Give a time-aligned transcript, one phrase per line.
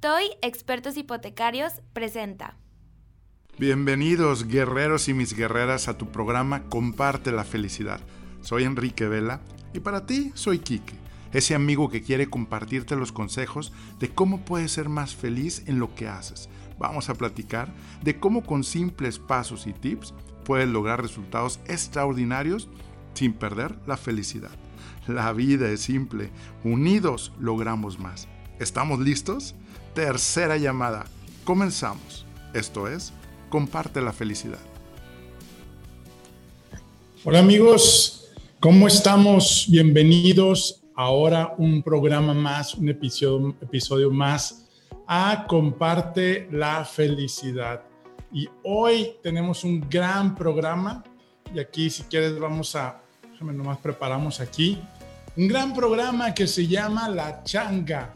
[0.00, 2.56] TOY Expertos Hipotecarios presenta.
[3.58, 8.00] Bienvenidos guerreros y mis guerreras a tu programa Comparte la Felicidad.
[8.40, 9.42] Soy Enrique Vela
[9.74, 10.94] y para ti soy Quique,
[11.34, 15.94] ese amigo que quiere compartirte los consejos de cómo puedes ser más feliz en lo
[15.94, 16.48] que haces.
[16.78, 17.70] Vamos a platicar
[18.00, 20.14] de cómo con simples pasos y tips
[20.46, 22.70] puedes lograr resultados extraordinarios
[23.12, 24.56] sin perder la felicidad.
[25.06, 26.30] La vida es simple,
[26.64, 28.28] unidos logramos más.
[28.58, 29.54] ¿Estamos listos?
[29.94, 31.06] Tercera llamada.
[31.44, 32.24] Comenzamos.
[32.54, 33.12] Esto es,
[33.48, 34.60] comparte la felicidad.
[37.24, 38.30] Hola amigos,
[38.60, 39.66] ¿cómo estamos?
[39.68, 44.68] Bienvenidos ahora un programa más, un episodio, episodio más
[45.06, 47.82] a Comparte la felicidad.
[48.32, 51.02] Y hoy tenemos un gran programa
[51.52, 53.02] y aquí si quieres vamos a,
[53.32, 54.80] déjame nomás preparamos aquí,
[55.36, 58.14] un gran programa que se llama La Changa.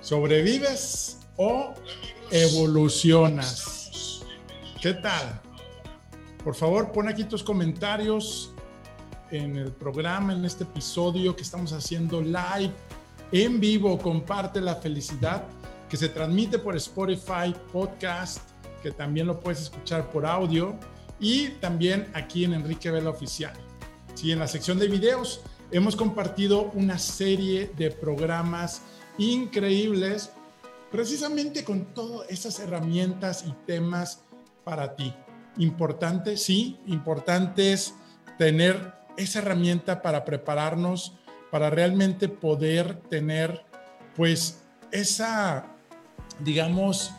[0.00, 1.72] ¿Sobrevives o
[2.30, 4.20] evolucionas?
[4.80, 5.40] ¿Qué tal?
[6.44, 8.52] Por favor, pon aquí tus comentarios
[9.30, 12.72] en el programa, en este episodio que estamos haciendo live,
[13.32, 13.98] en vivo.
[13.98, 15.44] Comparte la felicidad
[15.88, 18.42] que se transmite por Spotify Podcast,
[18.82, 20.74] que también lo puedes escuchar por audio
[21.18, 23.54] y también aquí en Enrique Vela Oficial.
[24.14, 28.82] Sí, en la sección de videos hemos compartido una serie de programas
[29.16, 30.32] increíbles,
[30.90, 34.24] precisamente con todas esas herramientas y temas
[34.64, 35.14] para ti.
[35.56, 37.94] Importante, sí, importante es
[38.38, 41.14] tener esa herramienta para prepararnos,
[41.50, 43.64] para realmente poder tener,
[44.16, 45.66] pues, esa,
[46.40, 47.12] digamos,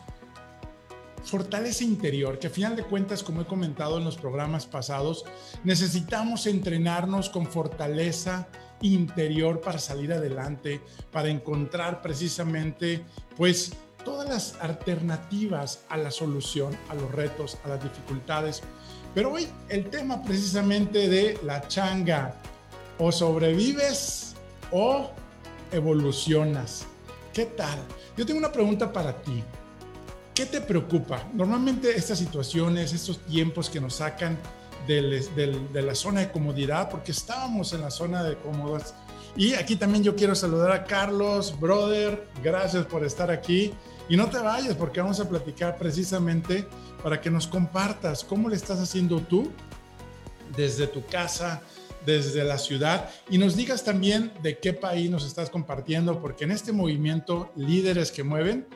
[1.23, 5.25] fortaleza interior, que a final de cuentas, como he comentado en los programas pasados,
[5.63, 8.47] necesitamos entrenarnos con fortaleza
[8.81, 13.03] interior para salir adelante, para encontrar precisamente
[13.37, 18.61] pues todas las alternativas a la solución, a los retos, a las dificultades.
[19.13, 22.35] Pero hoy el tema precisamente de la changa,
[23.01, 24.35] o sobrevives
[24.71, 25.09] o
[25.71, 26.85] evolucionas.
[27.33, 27.79] ¿Qué tal?
[28.15, 29.43] Yo tengo una pregunta para ti.
[30.35, 31.27] ¿Qué te preocupa?
[31.33, 34.37] Normalmente estas situaciones, estos tiempos que nos sacan
[34.87, 38.93] de la zona de comodidad, porque estábamos en la zona de cómodos.
[39.35, 43.73] Y aquí también yo quiero saludar a Carlos, brother, gracias por estar aquí.
[44.09, 46.67] Y no te vayas porque vamos a platicar precisamente
[47.01, 49.49] para que nos compartas cómo le estás haciendo tú
[50.55, 51.61] desde tu casa,
[52.05, 56.51] desde la ciudad y nos digas también de qué país nos estás compartiendo, porque en
[56.51, 58.67] este movimiento líderes que mueven,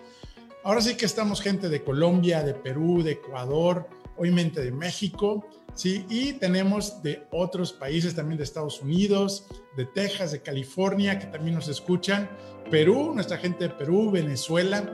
[0.64, 6.06] ahora sí que estamos gente de Colombia, de Perú, de Ecuador, obviamente de México ¿sí?
[6.10, 9.46] Y tenemos de otros países también de Estados Unidos,
[9.78, 12.30] de Texas, de California, que también nos escuchan,
[12.72, 14.90] Perú, nuestra gente de Perú, Venezuela,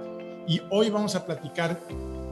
[0.48, 1.80] y hoy vamos a platicar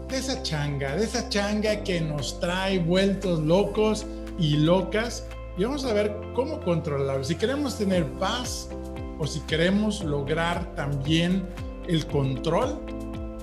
[0.09, 4.05] de esa changa, de esa changa que nos trae vueltos locos
[4.37, 5.27] y locas,
[5.57, 7.23] y vamos a ver cómo controlarlo.
[7.23, 8.69] Si queremos tener paz
[9.19, 11.47] o si queremos lograr también
[11.87, 12.79] el control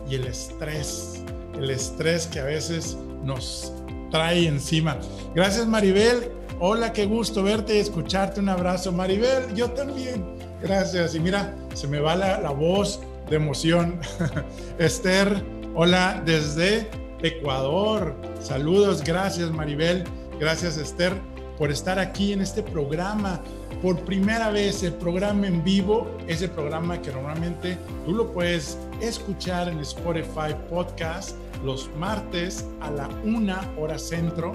[0.09, 1.23] y el estrés,
[1.55, 2.97] el estrés que a veces
[3.27, 3.73] nos
[4.11, 4.97] trae encima.
[5.35, 6.33] Gracias Maribel.
[6.59, 8.41] Hola, qué gusto verte y escucharte.
[8.41, 9.55] Un abrazo Maribel.
[9.55, 10.25] Yo también.
[10.63, 11.15] Gracias.
[11.15, 14.01] Y mira, se me va la, la voz de emoción.
[14.79, 15.43] Esther,
[15.75, 16.89] hola desde
[17.23, 18.15] Ecuador.
[18.41, 19.03] Saludos.
[19.05, 20.05] Gracias Maribel.
[20.39, 21.13] Gracias Esther
[21.59, 23.41] por estar aquí en este programa.
[23.83, 27.77] Por primera vez el programa en vivo es el programa que normalmente
[28.07, 34.53] tú lo puedes escuchar en Spotify Podcast los martes a la una hora centro.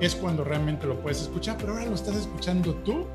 [0.00, 3.06] Es cuando realmente lo puedes escuchar, pero ahora lo estás escuchando tú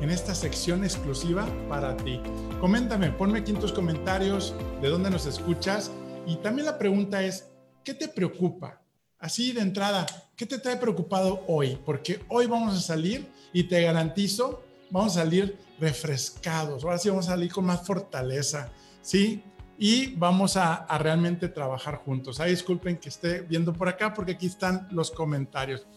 [0.00, 2.20] en esta sección exclusiva para ti.
[2.60, 5.90] Coméntame, ponme aquí en tus comentarios de dónde nos escuchas
[6.26, 7.50] y también la pregunta es,
[7.84, 8.82] ¿qué te preocupa?
[9.18, 10.04] Así de entrada,
[10.36, 11.78] ¿qué te trae preocupado hoy?
[11.84, 16.82] Porque hoy vamos a salir y te garantizo, vamos a salir refrescados.
[16.82, 19.44] Ahora sí vamos a salir con más fortaleza, ¿sí?
[19.84, 22.38] Y vamos a, realmente trabajar juntos.
[22.38, 25.88] Ay, disculpen que esté viendo por acá porque aquí están los comentarios.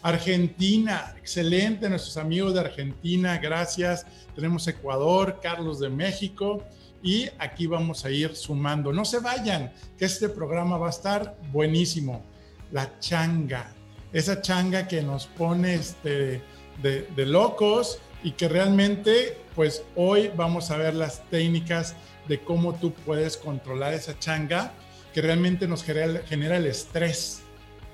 [0.00, 4.06] Argentina, excelente, nuestros amigos de Argentina, gracias.
[4.34, 6.64] Tenemos Ecuador, Carlos de México
[7.02, 8.94] y aquí vamos a ir sumando.
[8.94, 12.24] No se vayan, que este programa va a estar buenísimo
[12.72, 13.74] la changa,
[14.14, 16.40] esa changa que nos pone este,
[16.82, 21.94] de, locos y que realmente, pues hoy vamos a ver las técnicas
[22.28, 24.72] de cómo tú puedes controlar esa changa
[25.12, 27.42] que realmente nos genera, genera el estrés.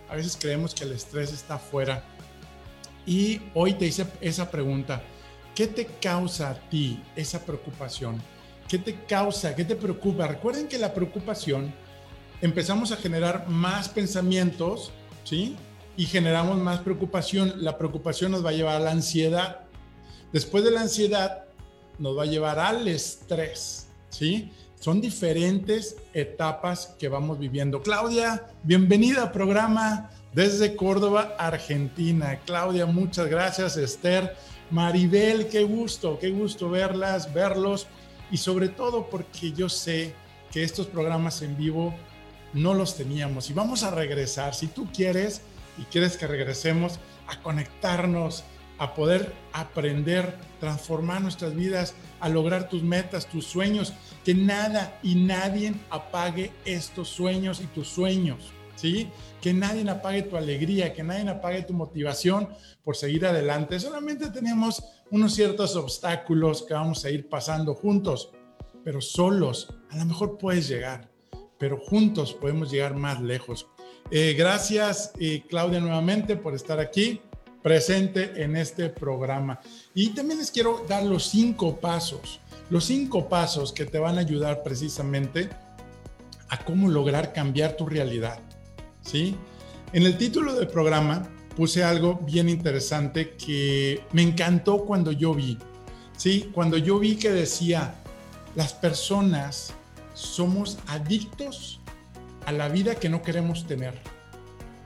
[0.08, 2.02] A veces creemos que el estrés está afuera.
[3.06, 5.02] Y hoy te hice esa pregunta,
[5.54, 8.22] ¿qué te causa a ti esa preocupación?
[8.68, 9.54] ¿Qué te causa?
[9.54, 10.26] ¿Qué te preocupa?
[10.26, 11.74] Recuerden que la preocupación
[12.40, 14.92] empezamos a generar más pensamientos,
[15.24, 15.56] ¿sí?
[15.96, 17.64] Y generamos más preocupación.
[17.64, 19.62] La preocupación nos va a llevar a la ansiedad.
[20.32, 21.46] Después de la ansiedad,
[21.98, 24.50] nos va a llevar al estrés, ¿sí?
[24.78, 27.82] Son diferentes etapas que vamos viviendo.
[27.82, 32.38] Claudia, bienvenida al programa desde Córdoba, Argentina.
[32.46, 33.76] Claudia, muchas gracias.
[33.76, 34.36] Esther,
[34.70, 37.88] Maribel, qué gusto, qué gusto verlas, verlos
[38.30, 40.14] y sobre todo porque yo sé
[40.50, 41.94] que estos programas en vivo
[42.52, 44.54] no los teníamos y vamos a regresar.
[44.54, 45.42] Si tú quieres
[45.78, 48.44] y quieres que regresemos a conectarnos,
[48.80, 53.92] a poder aprender, transformar nuestras vidas, a lograr tus metas, tus sueños,
[54.24, 59.10] que nada y nadie apague estos sueños y tus sueños, ¿sí?
[59.42, 62.48] Que nadie apague tu alegría, que nadie apague tu motivación
[62.82, 63.78] por seguir adelante.
[63.78, 68.32] Solamente tenemos unos ciertos obstáculos que vamos a ir pasando juntos,
[68.82, 71.10] pero solos a lo mejor puedes llegar,
[71.58, 73.66] pero juntos podemos llegar más lejos.
[74.10, 77.20] Eh, gracias, eh, Claudia, nuevamente por estar aquí
[77.62, 79.60] presente en este programa.
[79.94, 82.40] Y también les quiero dar los cinco pasos,
[82.70, 85.50] los cinco pasos que te van a ayudar precisamente
[86.48, 88.38] a cómo lograr cambiar tu realidad.
[89.02, 89.36] ¿Sí?
[89.92, 95.58] En el título del programa puse algo bien interesante que me encantó cuando yo vi.
[96.16, 97.94] Sí, cuando yo vi que decía,
[98.54, 99.72] las personas
[100.14, 101.80] somos adictos
[102.46, 103.94] a la vida que no queremos tener.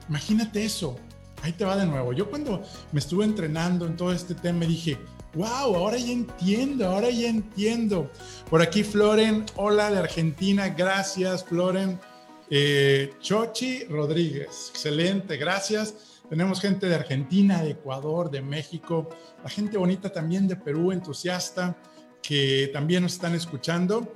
[0.09, 0.97] Imagínate eso.
[1.44, 2.14] Ahí te va de nuevo.
[2.14, 4.96] Yo cuando me estuve entrenando en todo este tema dije,
[5.35, 8.11] wow, ahora ya entiendo, ahora ya entiendo.
[8.49, 12.00] Por aquí Floren, hola de Argentina, gracias Floren.
[12.49, 16.23] Eh, Chochi Rodríguez, excelente, gracias.
[16.31, 19.11] Tenemos gente de Argentina, de Ecuador, de México,
[19.43, 21.76] la gente bonita también de Perú, entusiasta,
[22.23, 24.11] que también nos están escuchando.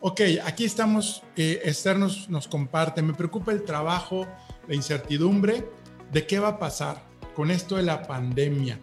[0.00, 4.26] Ok, aquí estamos, eh, Esther nos, nos comparte, me preocupa el trabajo,
[4.66, 7.02] la incertidumbre de qué va a pasar
[7.34, 8.80] con esto de la pandemia.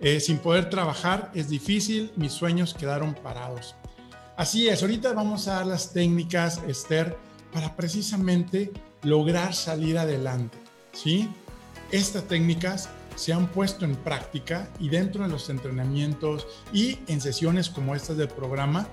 [0.00, 3.74] Eh, sin poder trabajar es difícil, mis sueños quedaron parados.
[4.36, 7.16] Así es, ahorita vamos a dar las técnicas, Esther,
[7.52, 8.70] para precisamente
[9.02, 10.58] lograr salir adelante,
[10.92, 11.30] ¿sí?
[11.90, 17.70] Estas técnicas se han puesto en práctica y dentro de los entrenamientos y en sesiones
[17.70, 18.86] como estas del programa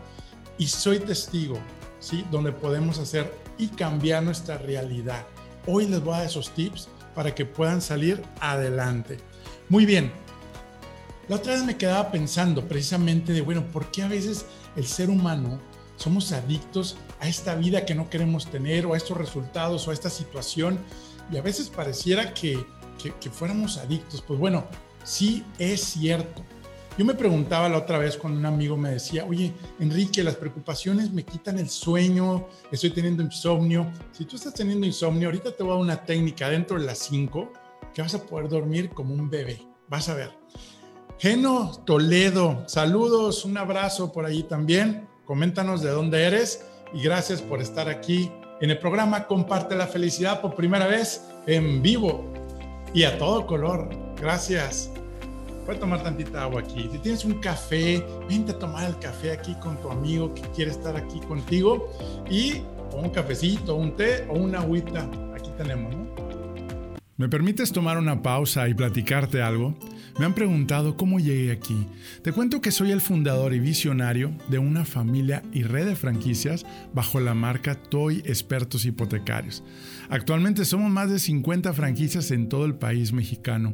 [0.58, 1.58] y soy testigo,
[2.00, 2.26] ¿sí?
[2.32, 5.26] Donde podemos hacer y cambiar nuestra realidad.
[5.68, 9.18] Hoy les voy a dar esos tips para que puedan salir adelante.
[9.70, 10.12] Muy bien.
[11.30, 14.46] La otra vez me quedaba pensando precisamente de, bueno, ¿por qué a veces
[14.76, 15.60] el ser humano
[15.96, 19.94] somos adictos a esta vida que no queremos tener o a estos resultados o a
[19.94, 20.80] esta situación?
[21.32, 22.66] Y a veces pareciera que
[23.12, 24.22] que, fuéramos adictos.
[24.22, 24.66] Pues bueno,
[25.04, 26.44] sí es cierto.
[26.96, 31.12] Yo me preguntaba la otra vez cuando un amigo me decía, oye, Enrique, las preocupaciones
[31.12, 33.92] me quitan el sueño, estoy teniendo insomnio.
[34.12, 37.52] Si tú estás teniendo insomnio, ahorita te voy a una técnica dentro de las 5
[37.96, 39.60] que vas a poder dormir como un bebé.
[39.88, 40.32] Vas a ver.
[41.18, 45.08] Geno Toledo, saludos, un abrazo por ahí también.
[45.26, 48.32] Coméntanos de dónde eres y gracias por estar aquí
[48.62, 52.32] en el programa Comparte la Felicidad por primera vez en vivo
[52.94, 53.90] y a todo color.
[54.22, 54.93] Gracias.
[55.66, 56.90] Puedes tomar tantita agua aquí.
[56.92, 60.72] Si tienes un café, vente a tomar el café aquí con tu amigo que quiere
[60.72, 61.90] estar aquí contigo.
[62.30, 62.62] Y
[62.92, 65.10] un cafecito, un té o una agüita.
[65.34, 66.04] Aquí tenemos, ¿no?
[67.16, 69.78] ¿Me permites tomar una pausa y platicarte algo?
[70.20, 71.88] Me han preguntado cómo llegué aquí.
[72.22, 76.66] Te cuento que soy el fundador y visionario de una familia y red de franquicias
[76.94, 79.64] bajo la marca Toy Expertos Hipotecarios.
[80.10, 83.74] Actualmente somos más de 50 franquicias en todo el país mexicano.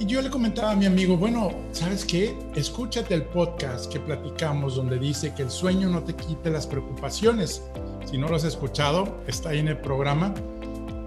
[0.00, 2.36] Y yo le comentaba a mi amigo, bueno, ¿sabes qué?
[2.54, 7.62] Escúchate el podcast que platicamos donde dice que el sueño no te quite las preocupaciones.
[8.08, 10.32] Si no lo has escuchado, está ahí en el programa.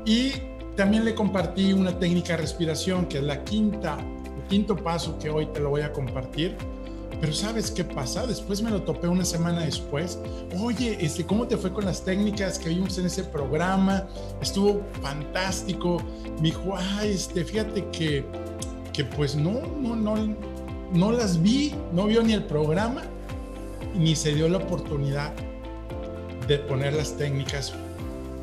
[0.05, 0.33] Y
[0.75, 3.97] también le compartí una técnica de respiración, que es la quinta,
[4.37, 6.57] el quinto paso que hoy te lo voy a compartir,
[7.21, 8.25] Pero ¿sabes qué pasa?
[8.25, 10.17] Después me lo topé una semana después.
[10.59, 14.07] Oye, este, ¿cómo te fue con las técnicas que vimos en ese programa?
[14.41, 16.01] Estuvo fantástico.
[16.37, 18.25] Me dijo, ay, este, fíjate que,
[18.93, 20.35] que pues no, no, no,
[20.93, 23.03] no las vi, no vio ni el programa,
[23.95, 25.33] ni se dio la oportunidad
[26.47, 27.73] de poner las técnicas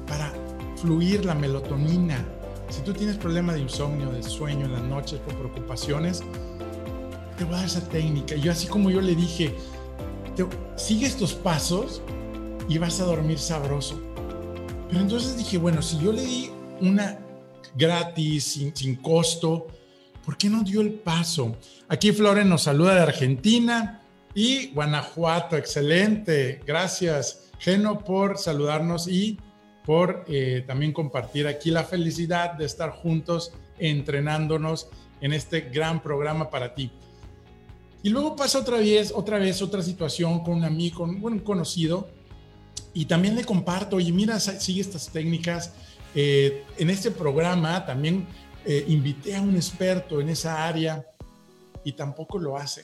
[0.07, 0.33] para
[0.77, 2.25] fluir la melatonina.
[2.71, 6.23] Si tú tienes problema de insomnio, de sueño en las noches por preocupaciones,
[7.37, 8.35] te voy a dar esa técnica.
[8.37, 9.55] Yo así como yo le dije,
[10.77, 12.03] sigue estos pasos
[12.69, 14.01] y vas a dormir sabroso.
[14.89, 16.51] Pero entonces dije, bueno, si yo le di
[16.81, 17.19] una
[17.77, 19.67] gratis, sin costo,
[20.29, 21.57] ¿por qué no dio el paso?
[21.89, 24.03] Aquí Floren nos saluda de Argentina
[24.35, 26.61] y Guanajuato, excelente.
[26.67, 29.39] Gracias, Geno, por saludarnos y
[29.87, 34.91] por eh, también compartir aquí la felicidad de estar juntos entrenándonos
[35.23, 36.91] en este gran programa para ti.
[38.03, 42.07] Y luego pasa otra vez, otra vez, otra situación con un amigo, con un conocido,
[42.93, 45.73] y también le comparto, y mira, sigue estas técnicas.
[46.15, 48.27] Eh, en este programa también
[48.71, 51.03] eh, invité a un experto en esa área
[51.85, 52.83] y tampoco lo hace.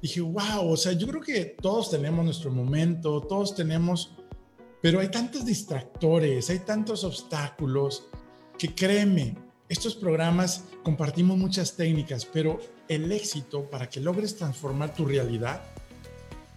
[0.00, 4.14] Dije, wow, o sea, yo creo que todos tenemos nuestro momento, todos tenemos,
[4.80, 8.06] pero hay tantos distractores, hay tantos obstáculos
[8.56, 9.34] que créeme,
[9.68, 15.62] estos programas compartimos muchas técnicas, pero el éxito para que logres transformar tu realidad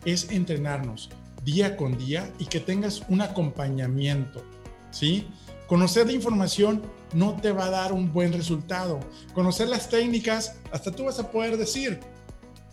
[0.06, 1.10] es entrenarnos
[1.44, 4.44] día con día y que tengas un acompañamiento,
[4.92, 5.28] ¿sí?
[5.74, 6.84] Conocer la información
[7.16, 9.00] no te va a dar un buen resultado.
[9.34, 12.00] Conocer las técnicas, hasta tú vas a poder decir,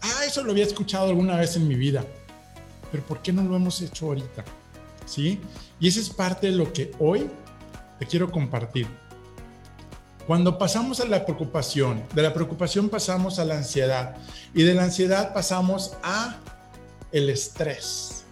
[0.03, 2.05] ah, eso lo había escuchado alguna vez en mi vida,
[2.93, 4.45] pero ¿por qué no lo hemos hecho ahorita?
[5.07, 5.41] ¿Sí?
[5.81, 7.31] Y esa es parte de lo que hoy
[7.99, 8.87] te quiero compartir.
[10.27, 14.15] Cuando pasamos a la preocupación, de la preocupación pasamos a la ansiedad
[14.53, 16.39] y de la ansiedad pasamos a
[17.13, 18.25] el estrés.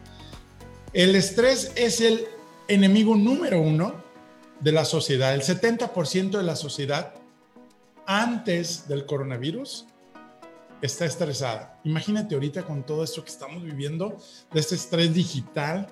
[0.93, 2.27] El estrés es el
[2.69, 4.07] enemigo número uno
[4.61, 5.35] de la sociedad.
[5.35, 7.15] El 70% de la sociedad
[8.07, 9.87] antes del coronavirus
[10.83, 11.79] está estresada.
[11.85, 14.17] Imagínate ahorita con todo esto que estamos viviendo,
[14.53, 15.89] de este estrés digital.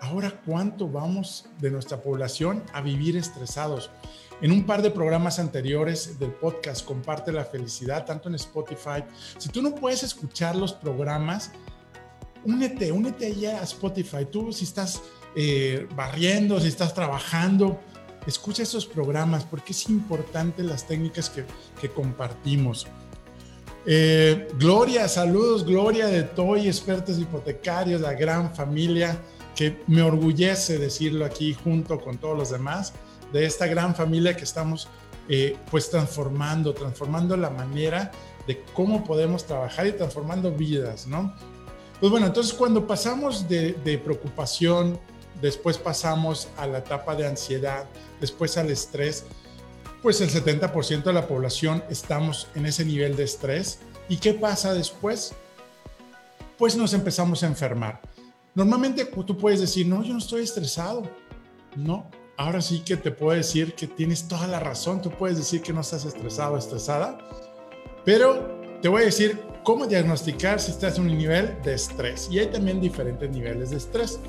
[0.00, 3.90] Ahora, ¿cuánto vamos de nuestra población a vivir estresados?
[4.42, 9.02] En un par de programas anteriores del podcast Comparte la Felicidad, tanto en Spotify.
[9.38, 11.52] Si tú no puedes escuchar los programas,
[12.44, 14.26] únete, únete ya a Spotify.
[14.30, 15.00] Tú si estás
[15.36, 17.78] eh, barriendo, si estás trabajando,
[18.26, 21.44] escucha esos programas porque es importante las técnicas que,
[21.80, 22.86] que compartimos.
[23.84, 29.20] Eh, Gloria, saludos, Gloria de Toy, expertos hipotecarios, la gran familia
[29.54, 32.94] que me orgullece decirlo aquí junto con todos los demás
[33.32, 34.88] de esta gran familia que estamos
[35.28, 38.10] eh, pues transformando, transformando la manera
[38.46, 41.34] de cómo podemos trabajar y transformando vidas, ¿no?
[42.00, 44.98] Pues bueno, entonces cuando pasamos de, de preocupación,
[45.40, 47.86] después pasamos a la etapa de ansiedad,
[48.20, 49.24] después al estrés,
[50.02, 53.80] pues el 70% de la población estamos en ese nivel de estrés.
[54.08, 55.34] ¿Y qué pasa después?
[56.58, 58.00] Pues nos empezamos a enfermar.
[58.54, 61.02] Normalmente tú puedes decir, no, yo no estoy estresado.
[61.74, 65.02] No, ahora sí que te puedo decir que tienes toda la razón.
[65.02, 67.18] Tú puedes decir que no estás estresado estresada,
[68.04, 72.28] pero te voy a decir cómo diagnosticar si estás en un nivel de estrés.
[72.30, 74.20] Y hay también diferentes niveles de estrés.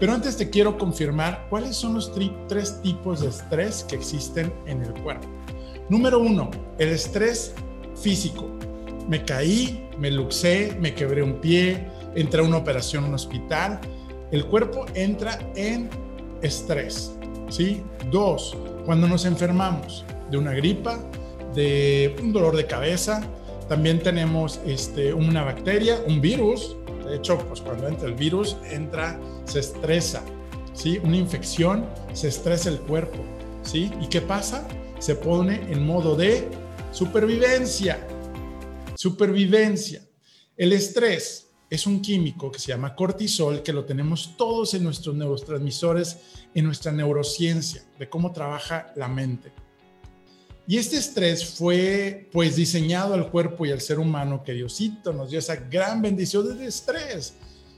[0.00, 2.10] Pero antes te quiero confirmar cuáles son los
[2.48, 5.28] tres tipos de estrés que existen en el cuerpo.
[5.90, 7.52] Número uno, el estrés
[8.00, 8.48] físico.
[9.08, 13.78] Me caí, me luxé, me quebré un pie, entré a una operación en un hospital.
[14.32, 15.90] El cuerpo entra en
[16.40, 17.12] estrés.
[17.50, 17.82] ¿sí?
[18.10, 20.98] Dos, cuando nos enfermamos de una gripa,
[21.54, 23.20] de un dolor de cabeza,
[23.68, 26.76] también tenemos este, una bacteria, un virus.
[27.10, 30.22] De hecho, pues cuando entra el virus, entra, se estresa,
[30.74, 31.00] ¿sí?
[31.02, 33.18] Una infección, se estresa el cuerpo,
[33.64, 33.90] ¿sí?
[34.00, 34.66] ¿Y qué pasa?
[35.00, 36.48] Se pone en modo de
[36.92, 38.06] supervivencia.
[38.94, 40.06] Supervivencia.
[40.56, 45.16] El estrés es un químico que se llama cortisol, que lo tenemos todos en nuestros
[45.16, 46.16] neurotransmisores,
[46.54, 49.52] en nuestra neurociencia, de cómo trabaja la mente.
[50.70, 55.28] Y este estrés fue pues diseñado al cuerpo y al ser humano que Diosito nos
[55.28, 57.34] dio esa gran bendición de estrés.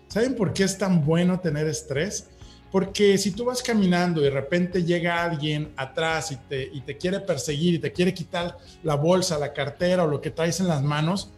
[0.09, 2.27] ¿Saben por qué es tan bueno tener estrés?
[2.71, 6.99] Porque si tú vas caminando y de repente llega alguien atrás y te, y te
[6.99, 10.69] quiere perseguir y te quiere quitar la bolsa, la cartera o lo que traes en
[10.69, 11.31] las manos,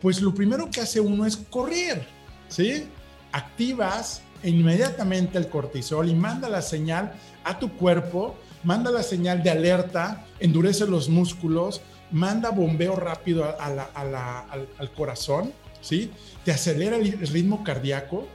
[0.00, 2.06] pues lo primero que hace uno es correr,
[2.46, 2.86] ¿sí?
[3.32, 9.50] Activas inmediatamente el cortisol y manda la señal a tu cuerpo, manda la señal de
[9.50, 16.10] alerta, endurece los músculos, manda bombeo rápido al, al, corazón ¿sí?
[16.44, 18.26] Te acelera el ritmo cardíaco,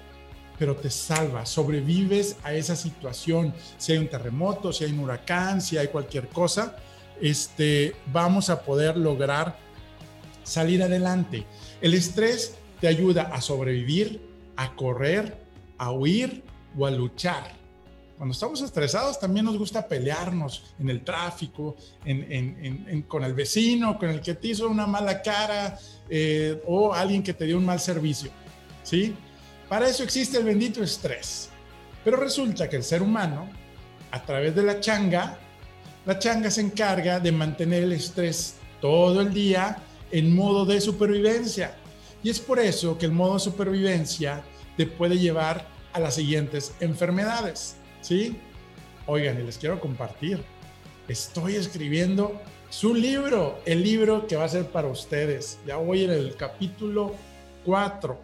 [0.59, 3.53] pero te salva, sobrevives a esa situación.
[3.77, 6.75] Si hay un terremoto, si hay un huracán, si hay cualquier cosa,
[7.21, 9.57] este, vamos a poder lograr
[10.43, 11.45] salir adelante.
[11.81, 14.21] El estrés te ayuda a sobrevivir,
[14.55, 15.37] a correr,
[15.77, 16.43] a huir
[16.77, 17.55] o a luchar.
[18.17, 21.75] Cuando estamos estresados también nos gusta pelearnos en el tráfico,
[23.07, 25.77] con el vecino, con el que te hizo una mala cara
[26.09, 28.31] eh, o alguien que te dio un mal servicio.
[28.81, 29.13] ¿sí?
[29.69, 31.49] Para eso existe el bendito estrés.
[32.03, 33.49] Pero resulta que el ser humano,
[34.09, 35.37] a través de la changa,
[36.05, 39.77] la changa se encarga de mantener el estrés todo el día
[40.11, 41.75] en modo de supervivencia.
[42.23, 44.41] Y es por eso que el modo de supervivencia
[44.75, 47.76] te puede llevar a las siguientes enfermedades.
[48.07, 48.37] ¿Sí?
[49.05, 50.41] Oigan, y les quiero compartir.
[51.09, 55.59] Estoy escribiendo su libro, el libro que va a ser para ustedes.
[55.67, 57.13] Ya voy en el capítulo
[57.65, 58.17] 4.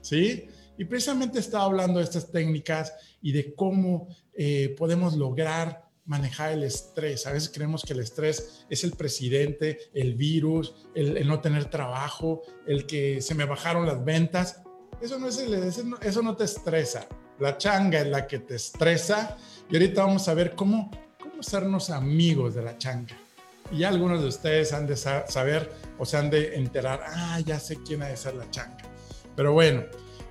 [0.00, 0.48] ¿Sí?
[0.76, 2.92] Y precisamente estaba hablando de estas técnicas
[3.22, 7.24] y de cómo eh, podemos lograr manejar el estrés.
[7.28, 12.42] A veces creemos que el estrés es el presidente, el virus, el, no tener trabajo,
[12.66, 14.62] el que se me bajaron las ventas.
[15.00, 17.06] Eso no, es el, eso no te estresa.
[17.38, 19.36] La changa es la que te estresa.
[19.70, 20.90] Y ahorita vamos a ver cómo,
[21.20, 23.16] cómo sernos amigos de la changa.
[23.70, 27.76] Y algunos de ustedes han de saber o se han de enterar, ah, ya sé
[27.84, 28.78] quién ha de ser la changa.
[29.36, 29.84] Pero bueno,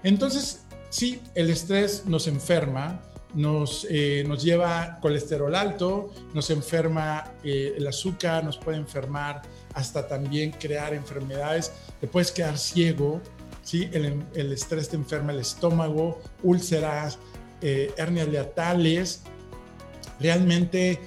[0.03, 2.99] entonces sí, el estrés nos enferma,
[3.33, 10.07] nos, eh, nos lleva colesterol alto, nos enferma eh, el azúcar, nos puede enfermar hasta
[10.07, 11.71] también crear enfermedades,
[12.01, 13.21] te puedes quedar ciego,
[13.67, 13.89] ¿sí?
[13.91, 17.19] el, el estrés te enferma el estómago, úlceras,
[17.62, 19.24] eh, hernias leatales,
[20.19, 21.00] realmente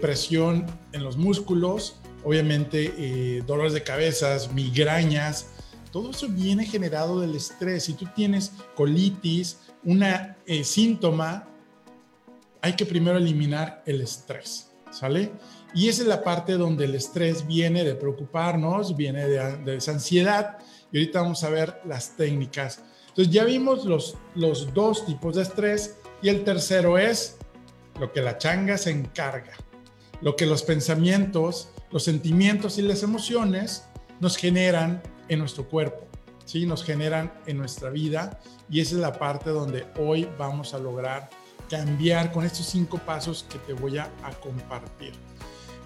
[0.00, 5.46] presión en los músculos, obviamente dolores de cabezas, migrañas,
[5.92, 7.84] todo eso viene generado del estrés.
[7.84, 10.04] Si tú tienes colitis, un
[10.64, 11.48] síntoma
[12.62, 15.32] hay que primero eliminar el estrés, ¿sale?
[15.74, 20.58] Y esa es la parte donde el estrés viene de preocuparnos, viene de, esa ansiedad.
[20.92, 22.82] Y ahorita vamos a ver las técnicas.
[23.08, 27.36] Entonces ya vimos los, los dos tipos de estrés y el tercero es
[27.98, 29.52] lo que la changa se encarga,
[30.20, 33.84] lo que los pensamientos, los sentimientos y las emociones
[34.20, 36.06] nos generan en nuestro cuerpo,
[36.44, 36.66] ¿sí?
[36.66, 41.30] nos generan en nuestra vida y esa es la parte donde hoy vamos a lograr
[41.70, 44.10] cambiar con estos cinco pasos que te voy a,
[44.42, 45.12] compartir.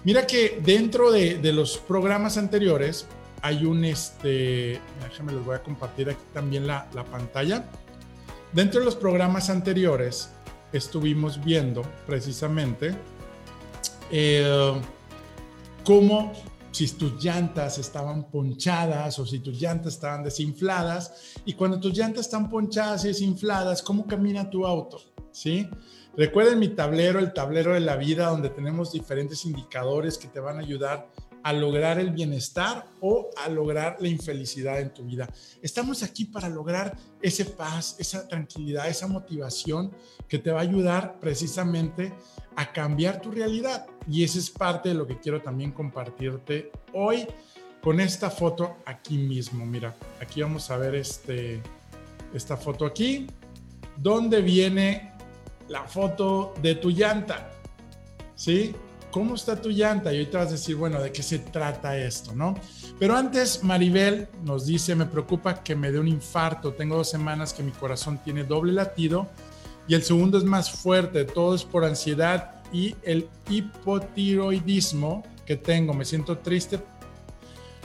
[0.03, 3.05] Mira que dentro de, los programas anteriores
[3.41, 7.65] hay un, este, déjame les voy a compartir aquí también la, pantalla.
[8.53, 10.29] Dentro de los programas anteriores
[10.71, 12.95] estuvimos viendo precisamente
[14.11, 14.73] eh,
[15.83, 16.33] cómo
[16.71, 21.35] si tus llantas estaban ponchadas o si tus llantas estaban desinfladas.
[21.45, 25.01] Y cuando tus llantas están ponchadas y desinfladas, ¿cómo camina tu auto?
[25.31, 25.69] ¿sí?
[26.17, 30.57] Recuerden mi tablero, el tablero de la vida, donde tenemos diferentes indicadores que te van
[30.57, 31.07] a ayudar
[31.45, 35.29] a lograr el bienestar o a lograr la infelicidad en tu vida.
[35.61, 39.91] Estamos aquí para lograr ese paz, esa tranquilidad, esa motivación
[40.27, 42.11] que te va a ayudar precisamente
[42.55, 43.85] a cambiar tu realidad.
[44.09, 47.27] Y esa es parte de lo que quiero también compartirte hoy
[47.79, 49.67] con esta foto aquí mismo.
[49.67, 51.61] Mira, aquí vamos a ver este,
[52.33, 53.27] esta foto aquí,
[53.97, 55.13] donde viene
[55.67, 57.51] la foto de tu llanta,
[58.33, 58.75] ¿sí?
[59.15, 60.11] ¿Cómo está tu llanta?
[60.11, 62.53] Y ahorita vas a decir, bueno, ¿de qué se trata esto, no?
[62.99, 66.73] Pero antes, Maribel nos dice, me preocupa que me dé un infarto.
[66.73, 69.29] Tengo dos semanas que mi corazón tiene doble latido
[69.87, 71.23] y el segundo es más fuerte.
[71.23, 75.93] Todo es por ansiedad y el hipotiroidismo que tengo.
[75.93, 76.81] Me siento triste.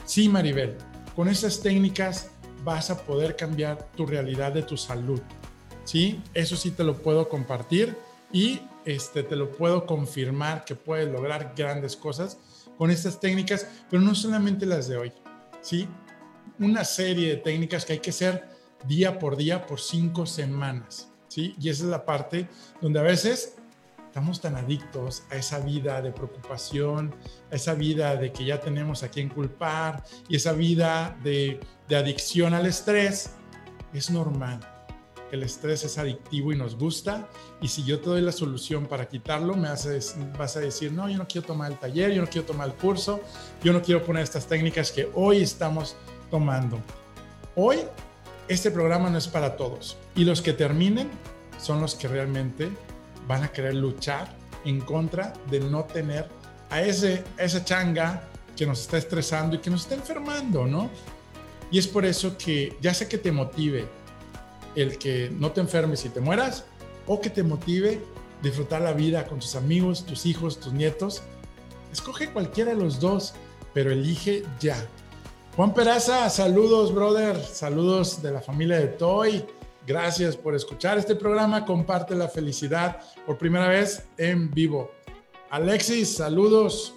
[0.07, 0.79] Sí, Maribel,
[1.15, 2.31] con esas técnicas
[2.65, 5.21] vas a poder cambiar tu realidad de tu salud.
[5.85, 6.21] ¿sí?
[6.35, 7.97] Eso sí te lo puedo compartir
[8.33, 12.39] y este, te lo puedo confirmar que puedes lograr grandes cosas
[12.77, 15.13] con estas técnicas, pero no solamente las de hoy,
[15.61, 15.89] ¿sí?
[16.59, 18.49] Una serie de técnicas que hay que hacer
[18.87, 21.55] día por día por cinco semanas, ¿sí?
[21.61, 22.49] Y esa es la parte
[22.81, 23.57] donde a veces
[24.07, 27.15] estamos tan adictos a esa vida de preocupación,
[27.53, 31.97] a esa vida de que ya tenemos a quien culpar y esa vida de, de
[31.97, 33.33] adicción al estrés,
[33.93, 34.61] es normal
[35.37, 37.29] el estrés es adictivo y nos gusta.
[37.61, 41.19] Y si yo te doy la solución para quitarlo, me vas a decir, no, yo
[41.19, 43.21] no quiero tomar el taller, yo no quiero tomar el curso,
[43.63, 45.97] yo no quiero poner estas técnicas que hoy estamos
[46.31, 46.79] tomando.
[47.55, 47.81] Hoy
[48.49, 49.97] este programa no es para todos.
[50.17, 51.09] Y los que terminen
[51.59, 52.71] son los que realmente
[53.29, 56.29] van a querer luchar en contra de no tener
[56.69, 60.91] a ese, esa changa que nos está estresando y que nos está enfermando, ¿no?
[61.71, 63.87] Y es por eso que ya sea que te motive
[64.75, 66.65] el que no te enfermes y te mueras,
[67.07, 68.01] o que te motive
[68.43, 71.23] disfrutar la vida con tus amigos, tus hijos, tus nietos,
[71.93, 73.35] escoge cualquiera de los dos,
[73.75, 74.77] pero elige ya.
[75.57, 79.45] Juan Peraza, saludos, brother, saludos de la familia de Toy.
[79.87, 81.65] Gracias por escuchar este programa.
[81.65, 84.91] Comparte la felicidad por primera vez en vivo.
[85.51, 86.95] Alexis, saludos.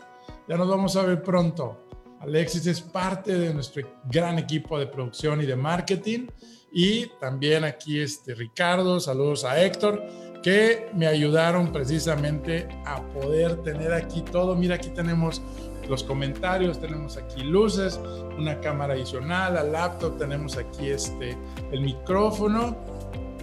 [0.48, 1.88] Ya nos vamos a ver pronto.
[2.20, 6.28] Alexis es parte de nuestro gran equipo de producción y de marketing.
[6.74, 10.04] Y también aquí este Ricardo, saludos a Héctor,
[10.42, 14.56] que me ayudaron precisamente a poder tener aquí todo.
[14.56, 15.42] Mira, aquí tenemos
[15.88, 18.00] los comentarios, tenemos aquí luces,
[18.38, 21.38] una cámara adicional, la laptop, tenemos aquí este,
[21.72, 22.76] el micrófono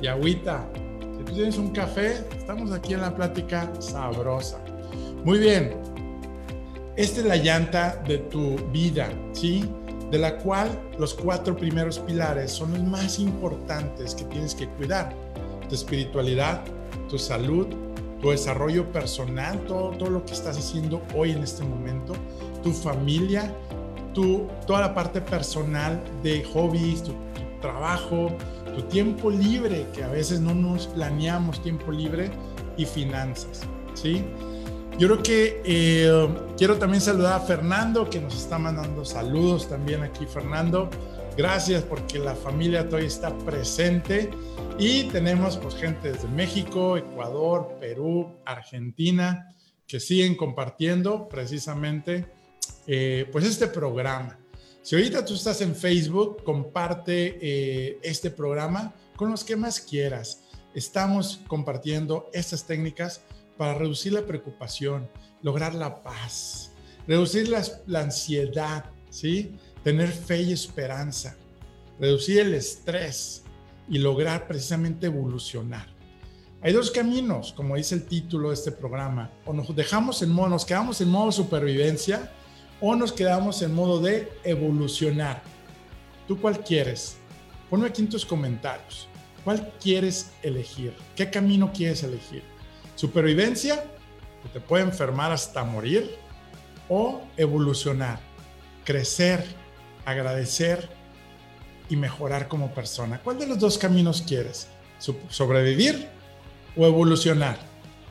[0.03, 0.69] y agüita.
[1.16, 4.59] Si tú tienes un café, estamos aquí en la plática sabrosa.
[5.25, 5.77] Muy bien,
[6.97, 9.71] esta es la llanta de tu vida, ¿sí?
[10.11, 10.68] De la cual
[10.99, 15.14] los cuatro primeros pilares son los más importantes que tienes que cuidar.
[15.68, 16.62] Tu espiritualidad,
[17.09, 17.66] tu salud,
[18.20, 22.14] tu desarrollo personal, todo, todo lo que estás haciendo hoy en este momento,
[22.62, 23.55] tu familia,
[24.12, 28.33] tu, toda la parte personal de hobbies, tu, tu trabajo,
[28.75, 32.31] tu tiempo libre, que a veces no nos planeamos tiempo libre,
[32.81, 33.62] y finanzas,
[33.94, 34.25] ¿sí?
[35.01, 40.03] Yo creo que eh, quiero también saludar a Fernando, que nos está mandando saludos también
[40.03, 40.91] aquí, Fernando.
[41.39, 44.29] Gracias porque la familia todavía está presente
[44.79, 49.55] y tenemos pues gente desde México, Ecuador, Perú, Argentina,
[49.87, 52.27] que siguen compartiendo precisamente
[52.87, 54.39] eh, pues este programa.
[54.83, 60.43] Si ahorita tú estás en Facebook, comparte eh, este programa con los que más quieras.
[60.75, 63.23] Estamos compartiendo estas técnicas
[63.61, 65.07] para reducir la preocupación,
[65.42, 66.70] lograr la paz,
[67.07, 69.55] reducir la, ansiedad, ¿sí?
[69.85, 71.37] tener fe y esperanza,
[71.99, 73.42] reducir el estrés
[73.87, 75.87] y lograr precisamente evolucionar.
[76.62, 80.49] Hay dos caminos, como dice el título de este programa, o nos dejamos en modo,
[80.49, 82.33] nos quedamos en modo supervivencia
[82.81, 85.42] o nos quedamos en modo de evolucionar.
[86.27, 87.18] ¿Tú cuál quieres?
[87.68, 89.07] Ponme aquí en tus comentarios.
[89.44, 90.94] ¿Cuál quieres elegir?
[91.14, 92.42] ¿Qué camino quieres elegir?
[93.01, 93.83] Supervivencia,
[94.43, 96.17] que te puede enfermar hasta morir,
[96.91, 98.21] o evolucionar,
[98.85, 99.43] crecer,
[100.05, 100.87] agradecer
[101.89, 103.19] y mejorar como persona.
[103.25, 104.67] ¿Cuál de los dos caminos quieres?
[105.31, 106.09] ¿Sobrevivir
[106.77, 107.59] o evolucionar?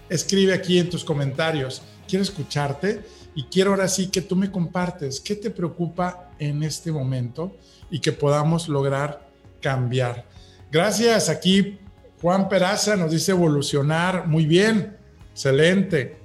[0.10, 1.84] Escribe aquí en tus comentarios.
[2.08, 3.04] Quiero escucharte
[3.36, 7.56] y quiero ahora sí que tú me compartes qué te preocupa en este momento
[7.92, 9.30] y que podamos lograr
[9.62, 10.26] cambiar.
[10.72, 11.78] Gracias aquí
[12.22, 14.28] Juan Peraza nos dice evolucionar.
[14.28, 14.98] Muy bien,
[15.32, 16.18] excelente.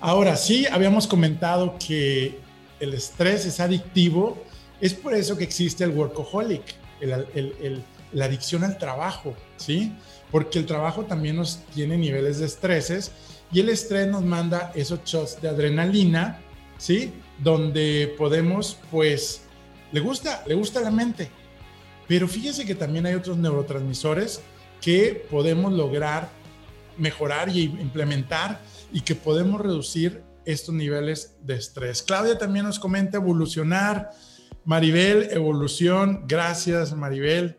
[0.00, 2.38] Ahora sí, habíamos comentado que
[2.78, 4.42] el estrés es adictivo.
[4.80, 6.62] Es por eso que existe el workaholic,
[8.12, 9.92] la adicción al trabajo, ¿sí?
[10.30, 13.12] Porque el trabajo también nos tiene niveles de estreses
[13.52, 16.40] y el estrés nos manda esos shots de adrenalina,
[16.78, 17.12] ¿sí?
[17.38, 19.42] Donde podemos, pues,
[19.92, 21.30] le gusta, le gusta la mente.
[22.06, 24.40] Pero fíjese que también hay otros neurotransmisores
[24.80, 26.30] que podemos lograr
[26.96, 28.60] mejorar y implementar
[28.92, 32.02] y que podemos reducir estos niveles de estrés.
[32.02, 34.10] Claudia también nos comenta evolucionar.
[34.64, 36.24] Maribel, evolución.
[36.26, 37.56] Gracias, Maribel.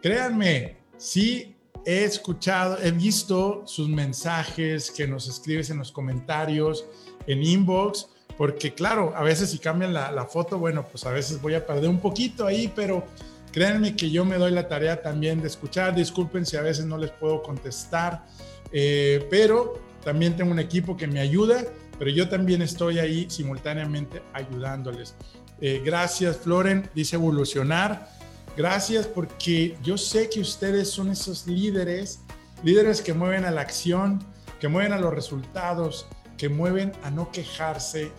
[0.00, 6.84] Créanme, sí he escuchado, he visto sus mensajes que nos escribes en los comentarios,
[7.26, 11.40] en inbox, porque claro, a veces si cambian la, la foto, bueno, pues a veces
[11.40, 13.04] voy a perder un poquito ahí, pero
[13.52, 15.94] Créanme que yo me doy la tarea también de escuchar.
[15.94, 18.24] Disculpen si a veces no les puedo contestar,
[18.72, 21.64] eh, pero también tengo un equipo que me ayuda,
[21.98, 25.14] pero yo también estoy ahí simultáneamente ayudándoles.
[25.60, 28.08] Eh, gracias, Floren, dice evolucionar.
[28.56, 32.20] Gracias porque yo sé que ustedes son esos líderes,
[32.62, 34.24] líderes que mueven a la acción,
[34.60, 36.06] que mueven a los resultados,
[36.36, 38.10] que mueven a no quejarse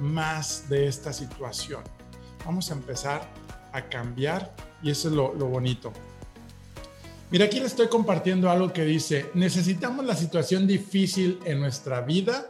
[0.00, 1.82] más de esta situación.
[2.44, 3.26] Vamos a empezar
[3.76, 5.92] a cambiar y eso es lo, bonito.
[7.30, 12.48] Mira, aquí le estoy compartiendo algo que dice, necesitamos la situación difícil en nuestra vida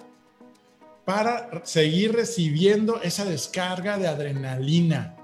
[1.05, 5.17] para seguir recibiendo esa descarga de adrenalina.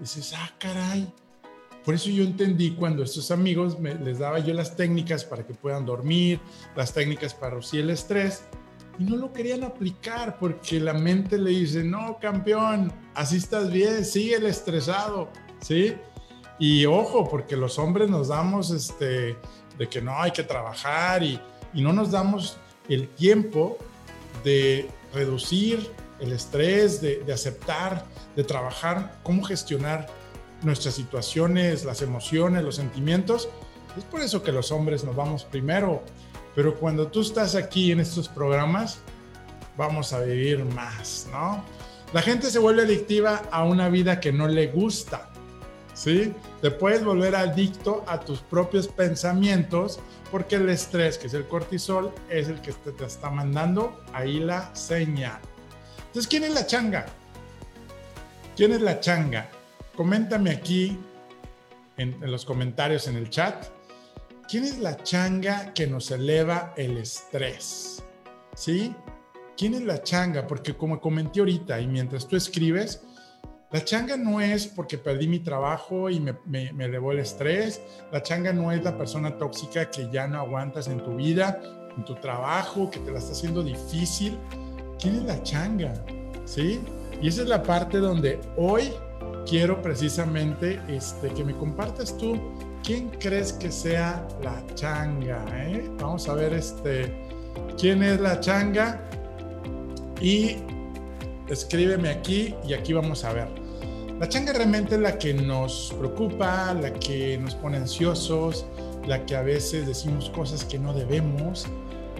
[0.00, 1.10] Dices, ah, caray.
[1.84, 5.54] Por eso yo entendí cuando estos amigos me, les daba yo las técnicas para que
[5.54, 6.40] puedan dormir,
[6.74, 8.42] las técnicas para reducir el estrés,
[8.98, 14.04] y no lo querían aplicar porque la mente le dice, no, campeón, así estás bien,
[14.04, 15.28] sigue el estresado,
[15.60, 15.94] ¿sí?
[16.58, 19.36] Y ojo, porque los hombres nos damos este,
[19.76, 21.40] de que no hay que trabajar y,
[21.72, 22.56] y no nos damos
[22.88, 23.76] el tiempo
[24.44, 28.04] de reducir el estrés, de, de, aceptar,
[28.36, 30.06] de trabajar, cómo gestionar
[30.62, 33.48] nuestras situaciones, las emociones, los sentimientos.
[33.96, 36.02] Es por eso que los hombres nos vamos primero.
[36.54, 38.98] Pero cuando tú estás aquí en estos programas,
[39.76, 41.64] vamos a vivir más, ¿no?
[42.12, 45.30] La gente se vuelve adictiva a una vida que no le gusta,
[45.94, 46.32] ¿sí?
[46.62, 49.98] Te puedes volver adicto a tus propios pensamientos
[50.30, 54.74] porque el estrés, que es el cortisol, es el que te, está mandando ahí la
[54.74, 55.40] señal.
[56.06, 57.06] Entonces, ¿quién es la changa?
[58.56, 59.48] ¿Quién es la changa?
[59.96, 60.98] Coméntame aquí
[61.96, 63.66] en, los comentarios en el chat.
[64.48, 68.04] ¿Quién es la changa que nos eleva el estrés?
[68.54, 68.94] ¿Sí?
[69.56, 70.46] ¿Quién es la changa?
[70.46, 73.02] Porque como comenté ahorita y mientras tú escribes,
[73.72, 77.80] la changa no es porque perdí mi trabajo y me, me, elevó el estrés.
[78.12, 81.62] La changa no es la persona tóxica que ya no aguantas en tu vida,
[81.96, 84.38] en tu trabajo, que te la está haciendo difícil.
[85.00, 85.94] ¿Quién es la changa?
[86.44, 86.80] ¿Sí?
[87.22, 88.92] Y esa es la parte donde hoy
[89.46, 92.38] quiero precisamente este, que me compartas tú
[92.84, 95.44] quién crees que sea la changa.
[95.52, 95.90] Eh?
[95.98, 97.12] Vamos a ver este,
[97.78, 99.00] quién es la changa
[100.20, 100.56] y
[101.48, 103.48] escríbeme aquí y aquí vamos a ver.
[104.20, 108.66] La changa realmente es la que nos preocupa, la que nos pone ansiosos,
[109.06, 111.66] la que a veces decimos cosas que no debemos,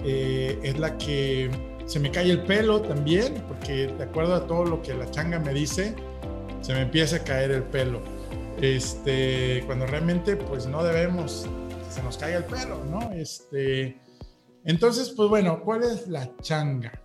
[0.04, 1.50] eh, es la que
[1.86, 5.38] se me cae el pelo también, porque de acuerdo a todo lo que la changa
[5.38, 5.94] me dice,
[6.62, 8.00] se me empieza a caer el pelo.
[8.60, 11.46] Este, cuando realmente pues no debemos
[11.94, 13.12] se nos caiga el pelo, ¿no?
[13.12, 14.00] Este,
[14.64, 17.00] entonces, pues bueno, ¿cuál es la changa?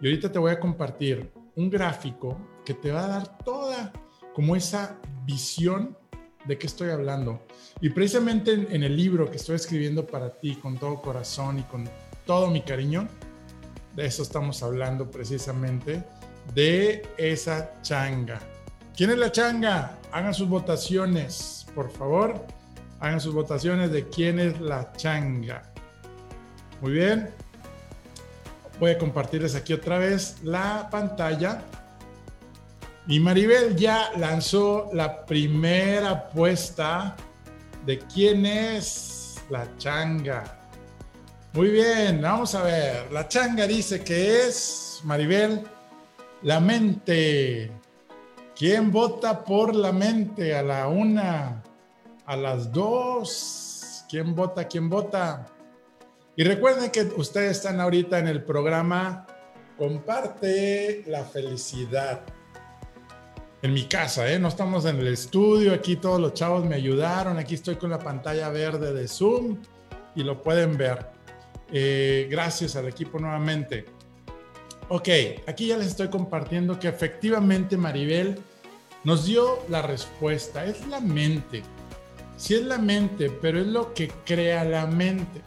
[0.00, 3.92] Y ahorita te voy a compartir un gráfico que te va a dar toda
[4.34, 5.96] como esa visión
[6.44, 7.46] de qué estoy hablando.
[7.80, 11.88] Y precisamente en, el libro que estoy escribiendo para ti con todo corazón y con
[12.26, 13.08] todo mi cariño,
[13.94, 16.04] de eso estamos hablando precisamente,
[16.54, 18.40] de esa changa.
[18.94, 19.98] ¿Quién es la changa?
[20.14, 22.46] Hagan sus votaciones, por favor.
[23.00, 25.62] Hagan sus votaciones de quién es la changa.
[26.80, 27.44] Muy bien
[28.78, 31.62] voy a compartirles aquí otra vez la pantalla.
[33.06, 37.16] Y Maribel ya lanzó la primera apuesta
[37.84, 40.60] de quién es la changa.
[41.52, 43.12] Muy bien, vamos a ver.
[43.12, 45.62] La changa dice que es, Maribel,
[46.42, 47.70] la mente.
[48.56, 50.54] ¿Quién vota por la mente?
[50.54, 51.62] A la una,
[52.24, 54.04] a las dos.
[54.08, 54.68] ¿Quién vota?
[54.68, 55.46] ¿Quién vota?
[56.36, 59.26] Y recuerden que ustedes están ahorita en el programa
[59.76, 62.20] Comparte la felicidad.
[63.62, 64.38] En mi casa, ¿eh?
[64.38, 67.98] No estamos en el estudio, aquí todos los chavos me ayudaron, aquí estoy con la
[67.98, 69.58] pantalla verde de Zoom
[70.14, 71.10] y lo pueden ver.
[71.72, 73.86] Eh, gracias al equipo nuevamente.
[74.88, 75.08] Ok,
[75.46, 78.38] aquí ya les estoy compartiendo que efectivamente Maribel
[79.02, 80.64] nos dio la respuesta.
[80.66, 81.62] Es la mente.
[82.36, 85.40] Sí es la mente, pero es lo que crea la mente.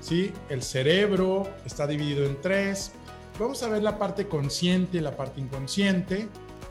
[0.00, 0.32] ¿sí?
[0.48, 2.92] El cerebro está dividido en tres.
[3.38, 6.28] Vamos a ver la parte consciente y la parte inconsciente,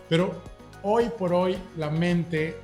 [0.07, 0.33] pero
[0.81, 2.57] hoy por hoy la mente,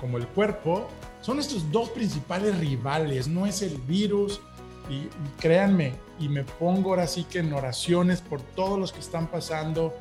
[0.00, 0.88] como el cuerpo,
[1.20, 4.40] son nuestros dos principales rivales, no es el virus.
[4.88, 5.08] Y,
[5.40, 9.94] créanme, y me pongo ahora sí que en oraciones por todos los que están pasando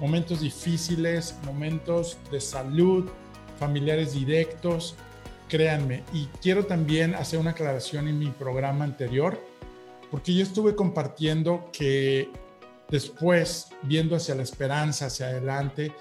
[0.00, 3.08] momentos difíciles, momentos de salud,
[3.58, 4.94] familiares directos,
[5.48, 6.04] créanme.
[6.12, 9.38] Y quiero también hacer una aclaración en mi programa anterior
[10.10, 12.30] porque yo estuve compartiendo que
[12.88, 15.92] después, viendo hacia la esperanza, hacia adelante,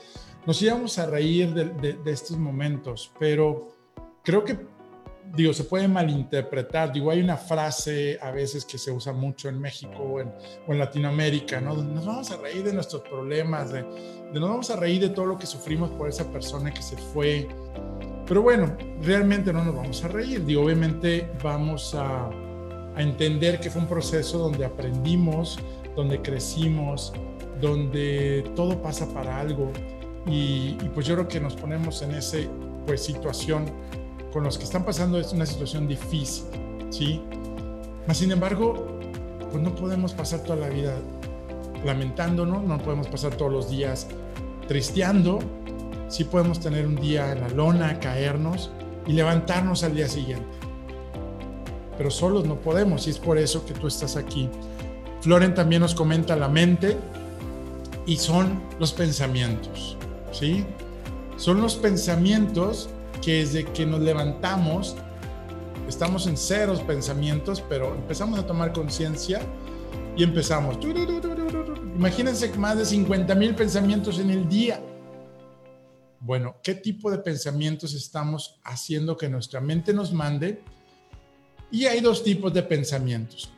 [0.45, 3.73] nos íbamos a reír de, estos momentos, pero
[4.23, 4.58] creo que,
[5.36, 6.92] digo, se puede malinterpretar.
[6.92, 10.32] Digo, hay una frase a veces que se usa mucho en México o en,
[10.80, 11.76] Latinoamérica, ¿no?
[11.76, 15.26] Nos vamos a reír de nuestros problemas, de, de nos vamos a reír de todo
[15.26, 17.48] lo que sufrimos por esa persona que se fue.
[18.26, 20.44] Pero bueno, realmente no nos vamos a reír.
[20.46, 22.30] Digo, obviamente vamos a
[22.98, 25.60] entender que fue un proceso donde aprendimos,
[25.96, 27.13] donde crecimos,
[27.62, 29.72] donde todo pasa para algo.
[30.26, 32.38] Y, pues yo creo que nos ponemos en esa
[32.86, 33.66] pues, situación
[34.32, 36.46] con los que están pasando es una situación difícil,
[36.90, 37.22] ¿sí?
[38.08, 39.00] Mas, sin embargo,
[39.52, 40.96] pues no podemos pasar toda la vida
[41.86, 44.08] lamentándonos, no podemos pasar todos los días
[44.68, 45.40] tristeando,
[46.08, 48.72] sí podemos tener un día en la lona, caernos
[49.06, 50.58] y levantarnos al día siguiente
[51.98, 54.50] pero solos no podemos y es por eso que tú estás aquí.
[55.22, 56.96] Floren también nos comenta la mente
[58.06, 59.98] y son los pensamientos,
[60.32, 60.63] ¿sí?
[61.38, 62.90] Son los pensamientos
[63.28, 64.96] que desde que nos levantamos
[65.86, 69.42] estamos en ceros pensamientos, pero empezamos a tomar conciencia
[70.16, 70.78] y empezamos.
[71.94, 74.82] Imagínense más de 50 mil pensamientos en el día.
[76.22, 80.63] Bueno, ¿qué tipo de pensamientos estamos haciendo que nuestra mente nos mande?
[81.70, 83.52] Y hay dos tipos de pensamientos.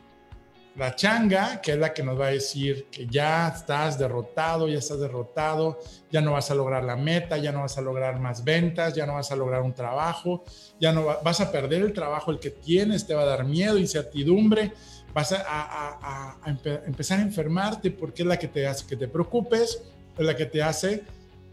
[0.80, 4.78] La changa, que es la que nos va a decir que ya estás derrotado, ya
[4.78, 5.78] estás derrotado,
[6.10, 9.06] ya no vas a lograr la meta, ya no vas a lograr más ventas, ya
[9.06, 10.46] no vas a lograr un trabajo,
[10.80, 13.78] ya no vas a perder el trabajo el que tienes, te va a dar miedo,
[13.78, 14.72] incertidumbre,
[15.14, 16.38] vas a,
[16.86, 19.82] empezar a enfermarte porque es la que te hace que te preocupes,
[20.18, 21.04] es la que te hace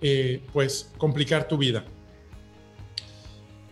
[0.01, 1.85] eh, pues complicar tu vida.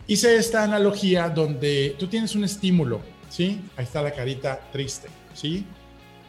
[0.05, 3.61] Hice esta analogía donde tú tienes un estímulo, ¿sí?
[3.77, 5.65] Ahí está la carita triste, ¿sí?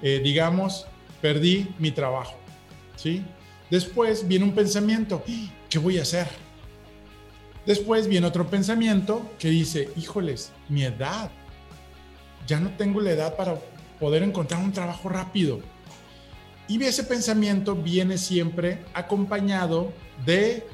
[0.03, 0.87] Eh, digamos,
[1.23, 2.35] perdí mi trabajo,
[2.97, 3.23] ¿sí?
[3.71, 5.25] Después viene un pensamiento,
[5.71, 6.29] ¿qué voy a hacer?
[7.65, 11.31] Después viene otro pensamiento que dice, híjoles, mi edad,
[12.47, 13.57] ya no tengo la edad para
[13.99, 15.61] poder encontrar un trabajo rápido.
[16.69, 19.93] Y ese pensamiento viene siempre acompañado
[20.25, 20.67] de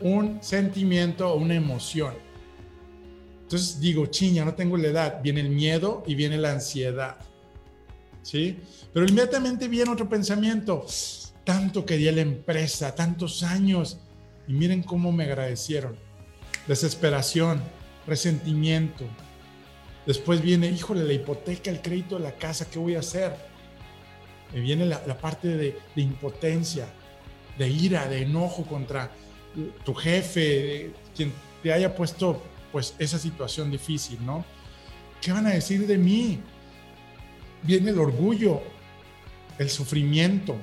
[0.00, 2.14] un sentimiento o una emoción.
[3.50, 5.20] Entonces digo, chiña, no tengo la edad.
[5.24, 7.16] Viene el miedo y viene la ansiedad.
[8.22, 8.60] ¿Sí?
[8.94, 10.86] Pero inmediatamente viene otro pensamiento.
[11.42, 13.98] Tanto quería la empresa, tantos años.
[14.46, 15.96] Y miren cómo me agradecieron.
[16.68, 17.60] Desesperación,
[18.06, 19.04] resentimiento.
[20.06, 23.34] Después viene, híjole, la hipoteca, el crédito de la casa, ¿qué voy a hacer?
[24.54, 26.86] Me viene la, parte de, de impotencia,
[27.58, 29.10] de ira, de enojo contra
[29.84, 31.32] tu jefe, quien
[31.64, 32.40] te haya puesto
[32.72, 34.44] pues esa situación difícil, ¿no?
[35.20, 36.40] ¿Qué van a decir de mí?
[37.62, 38.62] Viene el orgullo,
[39.58, 40.56] el sufrimiento.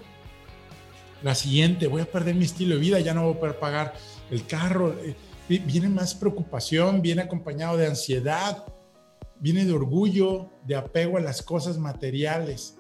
[1.24, 3.94] La siguiente, voy a perder mi estilo de vida, ya no voy a poder pagar
[4.30, 4.96] el carro.
[5.00, 5.16] Eh,
[5.48, 8.66] viene más preocupación, viene acompañado de ansiedad,
[9.40, 12.78] viene de orgullo, de apego a las cosas materiales.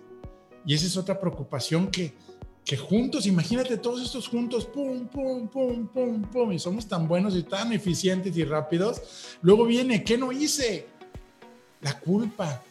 [0.66, 2.16] Y esa es otra preocupación que,
[2.68, 7.34] que juntos, imagínate todos estos juntos, pum, pum, pum, pum, pum, y somos tan buenos
[7.38, 9.38] y tan eficientes y rápidos.
[9.42, 10.86] Luego viene, ¿qué no hice?
[11.80, 12.62] La culpa,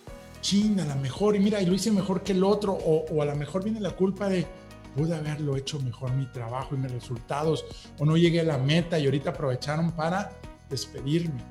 [0.43, 3.23] China, a lo mejor, y mira, y lo hice mejor que el otro, o, o
[3.23, 4.47] a lo mejor viene la culpa de,
[4.95, 7.65] pude haberlo hecho mejor mi trabajo y mis resultados,
[7.99, 10.31] o no llegué a la meta y ahorita aprovecharon para
[10.69, 11.43] despedirme,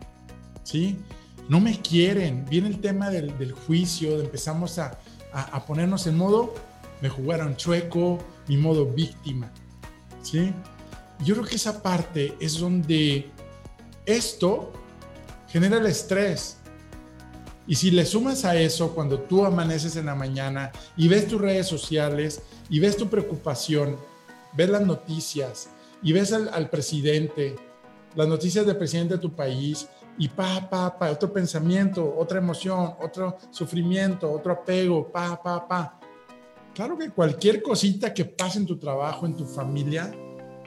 [0.61, 0.99] ¿sí?
[1.49, 4.99] No me quieren, viene el tema del, del juicio, empezamos a,
[5.33, 6.53] a, a ponernos en modo,
[7.01, 9.51] me jugaron chueco, mi modo víctima.
[10.21, 10.53] ¿sí?
[11.23, 13.29] Yo creo que esa parte es donde
[14.05, 14.71] esto
[15.47, 16.57] genera el estrés.
[17.67, 21.41] Y si le sumas a eso cuando tú amaneces en la mañana y ves tus
[21.41, 23.97] redes sociales y ves tu preocupación,
[24.53, 25.69] ves las noticias
[26.03, 27.55] y ves al, presidente,
[28.15, 32.93] las noticias del presidente de tu país y pa, pa, pa, otro pensamiento, otra emoción,
[33.01, 35.99] otro sufrimiento, otro apego, pa, pa, pa.
[36.75, 40.13] Claro que cualquier cosita que pase en tu trabajo, en tu familia,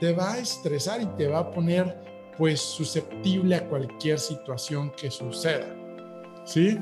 [0.00, 1.98] te va a estresar y te va a poner
[2.38, 5.66] pues susceptible a cualquier situación que suceda.
[6.46, 6.78] ¿Sí?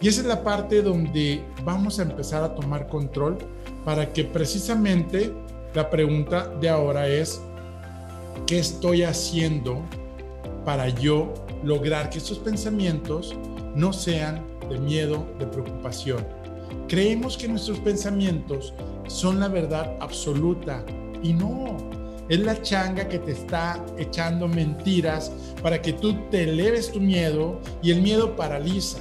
[0.00, 3.36] Y esa es la parte donde vamos a empezar a tomar control
[3.84, 5.30] para que precisamente
[5.74, 7.38] la pregunta de ahora es,
[8.46, 9.82] ¿qué estoy haciendo
[10.64, 13.36] para yo lograr que estos pensamientos
[13.74, 16.39] no sean de miedo, de preocupación,
[16.90, 18.74] Creemos que nuestros pensamientos
[19.06, 20.84] son la verdad absoluta
[21.22, 21.76] y no.
[22.28, 25.30] Es la changa que te está echando mentiras
[25.62, 28.98] para que tú te eleves tu miedo y el miedo paraliza.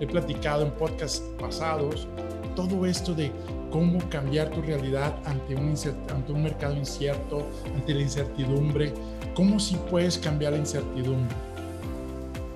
[0.00, 2.08] He platicado en podcasts pasados
[2.56, 3.30] todo esto de
[3.70, 5.76] cómo cambiar tu realidad ante un,
[6.12, 8.92] ante un mercado incierto, ante la incertidumbre,
[9.36, 11.47] cómo si puedes cambiar la incertidumbre.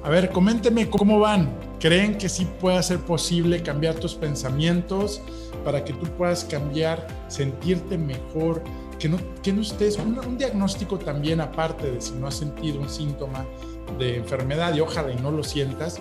[0.05, 1.49] A ver, coménteme cómo van.
[1.79, 5.21] ¿Creen que sí pueda ser posible cambiar tus pensamientos
[5.65, 8.62] para que tú puedas cambiar, sentirte mejor,
[8.99, 12.81] que no, que no estés, un, un diagnóstico también aparte de si no has sentido
[12.81, 13.47] un síntoma
[13.99, 16.01] de enfermedad y ojalá y no lo sientas,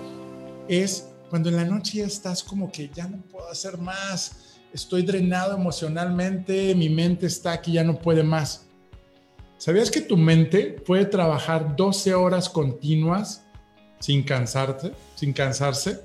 [0.68, 5.04] es cuando en la noche ya estás como que ya no puedo hacer más, estoy
[5.04, 8.66] drenado emocionalmente, mi mente está aquí, ya no puede más.
[9.58, 13.46] ¿Sabías que tu mente puede trabajar 12 horas continuas
[14.02, 16.02] sin cansarte, sin cansarse?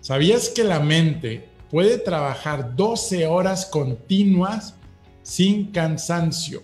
[0.00, 4.76] ¿Sabías que la mente puede trabajar 12 horas continuas
[5.22, 6.62] sin cansancio?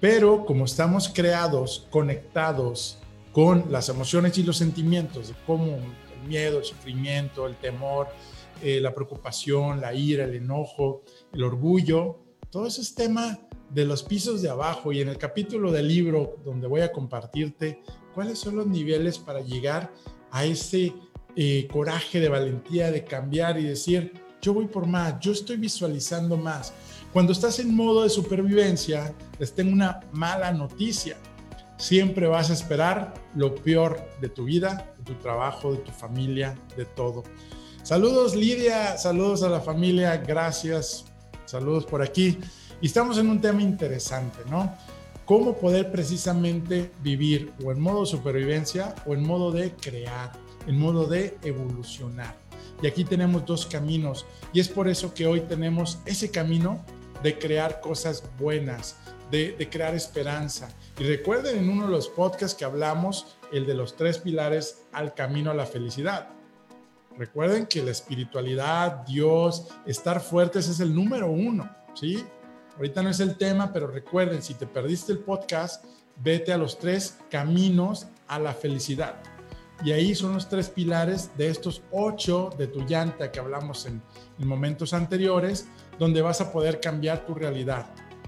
[0.00, 2.98] Pero como estamos creados, conectados
[3.32, 8.08] con las emociones y los sentimientos, de cómo el miedo, el sufrimiento, el temor,
[8.62, 11.02] eh, la preocupación, la ira, el enojo,
[11.32, 12.18] el orgullo,
[12.50, 13.38] todo eso es tema
[13.70, 17.82] de los pisos de abajo y en el capítulo del libro donde voy a compartirte
[18.16, 19.92] cuáles son los niveles para llegar
[20.30, 20.94] a ese
[21.36, 24.10] eh, coraje de valentía de cambiar y decir,
[24.40, 26.72] yo voy por más, yo estoy visualizando más,
[27.12, 31.16] Cuando estás en modo de supervivencia, les tengo una mala noticia.
[31.78, 36.58] Siempre vas a esperar lo peor de tu vida, de tu trabajo, de tu familia,
[36.76, 37.22] de todo.
[37.82, 41.04] Saludos Lidia, saludos a la familia, gracias,
[41.44, 42.38] saludos por aquí.
[42.80, 44.74] Y estamos en un tema interesante, ¿no?
[45.26, 50.30] Cómo poder precisamente vivir o en modo supervivencia o en modo de crear,
[50.68, 52.36] en modo de evolucionar.
[52.80, 56.84] Y aquí tenemos dos caminos y es por eso que hoy tenemos ese camino
[57.24, 58.98] de crear cosas buenas,
[59.32, 60.68] de, de, crear esperanza.
[60.96, 65.12] Y recuerden en uno de los podcasts que hablamos, el de los tres pilares al
[65.12, 66.28] camino a la felicidad.
[67.18, 72.22] Recuerden que la espiritualidad, Dios, estar fuertes es el número uno, ¿sí?
[72.76, 75.84] Ahorita no es el tema, pero recuerden, si te perdiste el podcast,
[76.22, 79.16] vete a los tres caminos a la felicidad.
[79.84, 84.02] Y ahí son los tres pilares de estos ocho de tu llanta que hablamos en,
[84.38, 85.68] en momentos anteriores,
[85.98, 87.86] donde vas a poder cambiar tu realidad,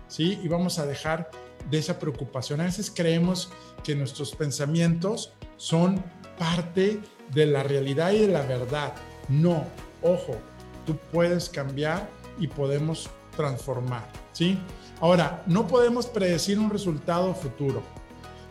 [0.08, 0.38] ¿sí?
[0.42, 1.30] Y vamos a dejar
[1.70, 2.60] de esa preocupación.
[2.60, 3.50] A veces creemos
[3.82, 6.02] que nuestros pensamientos son
[6.38, 7.00] parte
[7.32, 8.94] de la realidad y de la verdad.
[9.28, 9.64] No,
[10.02, 10.36] ojo,
[10.86, 14.04] tú puedes cambiar y podemos transformar,
[14.38, 14.56] ¿sí?
[15.00, 17.82] Ahora, no podemos predecir un resultado futuro,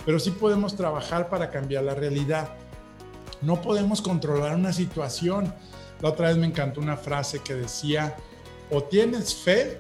[0.06, 2.50] pero sí podemos trabajar para cambiar la realidad.
[3.42, 5.54] No podemos controlar una situación.
[6.02, 8.18] La otra vez me encantó una frase que decía,
[8.70, 9.80] o tienes fe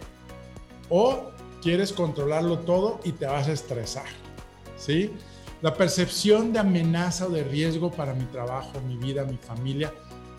[0.89, 1.31] o
[1.61, 4.07] quieres controlarlo todo y te vas a estresar,
[4.77, 5.11] ¿sí?
[5.61, 9.93] La percepción de amenaza o de riesgo para mi trabajo, mi vida, mi familia,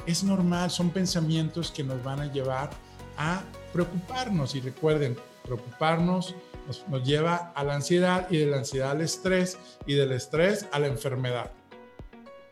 [0.07, 2.71] es normal, son pensamientos que nos van a llevar
[3.19, 3.43] a
[3.73, 4.55] preocuparnos.
[4.55, 6.35] Y recuerden, preocuparnos
[6.69, 10.79] nos, lleva a la ansiedad y de la ansiedad al estrés y del estrés a
[10.79, 11.51] la enfermedad.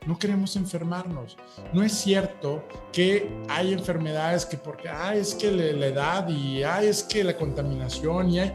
[0.06, 1.36] No queremos enfermarnos.
[1.72, 6.82] No es cierto que hay enfermedades que porque, ah, es que la edad y, ah,
[6.82, 8.52] es que la contaminación y hay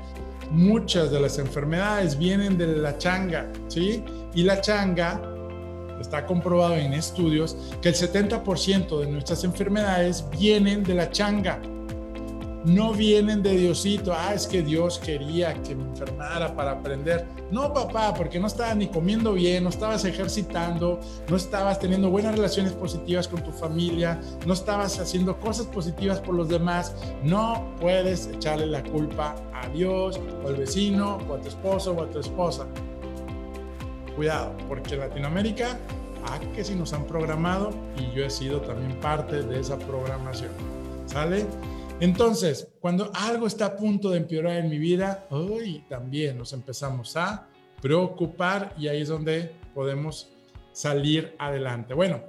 [0.50, 4.04] muchas de las enfermedades vienen de la changa, ¿sí?
[4.34, 5.22] Y la changa,
[6.00, 11.62] está comprobado en estudios, que el 70% de nuestras enfermedades vienen de la changa
[12.66, 17.28] no vienen de Diosito, ah, es que Dios quería que me enfermara para aprender.
[17.50, 22.36] No, papá, porque no estabas ni comiendo bien, no estabas ejercitando, no estabas teniendo buenas
[22.36, 26.96] relaciones positivas con tu familia, no estabas haciendo cosas positivas por los demás.
[27.24, 32.04] No puedes echarle la culpa a Dios o al vecino o a tu esposo o
[32.04, 32.68] a tu esposa.
[34.16, 35.80] Cuidado, porque en Latinoamérica,
[36.26, 40.52] ah, que si nos han programado y yo he sido también parte de esa programación.
[41.08, 41.46] ¿Sale?
[42.02, 47.16] Entonces, cuando algo está a punto de empeorar en mi vida, hoy también nos empezamos
[47.16, 47.48] a
[47.80, 50.34] preocupar y ahí es donde podemos
[50.72, 51.94] salir adelante.
[51.94, 52.24] Bueno,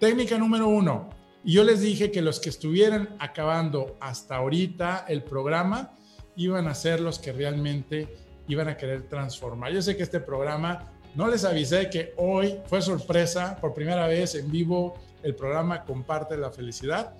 [0.00, 1.10] técnica número uno.
[1.44, 5.94] Yo les dije que los que estuvieran acabando hasta ahorita el programa
[6.36, 8.08] iban a ser los que realmente
[8.48, 9.70] iban a querer transformar.
[9.70, 14.34] Yo sé que este programa, no les avisé que hoy fue sorpresa, por primera vez
[14.34, 17.12] en vivo, el programa Comparte la Felicidad.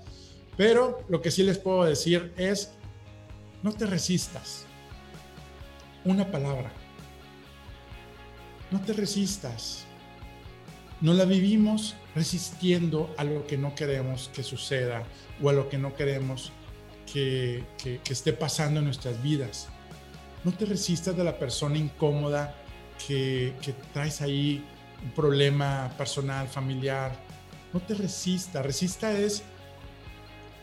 [0.58, 2.72] Pero lo que sí les puedo decir es,
[3.62, 4.66] no te resistas.
[6.04, 6.72] Una palabra.
[8.72, 9.84] No te resistas.
[11.00, 15.04] No la vivimos resistiendo a lo que no queremos que suceda
[15.40, 16.50] o a lo que no queremos
[17.06, 17.62] que,
[18.10, 19.68] esté pasando en nuestras vidas.
[20.42, 22.56] No te resistas de la persona incómoda
[23.06, 24.64] que, que traes ahí,
[25.04, 27.12] un problema personal, familiar.
[27.72, 28.60] No te resista.
[28.60, 29.44] Resista es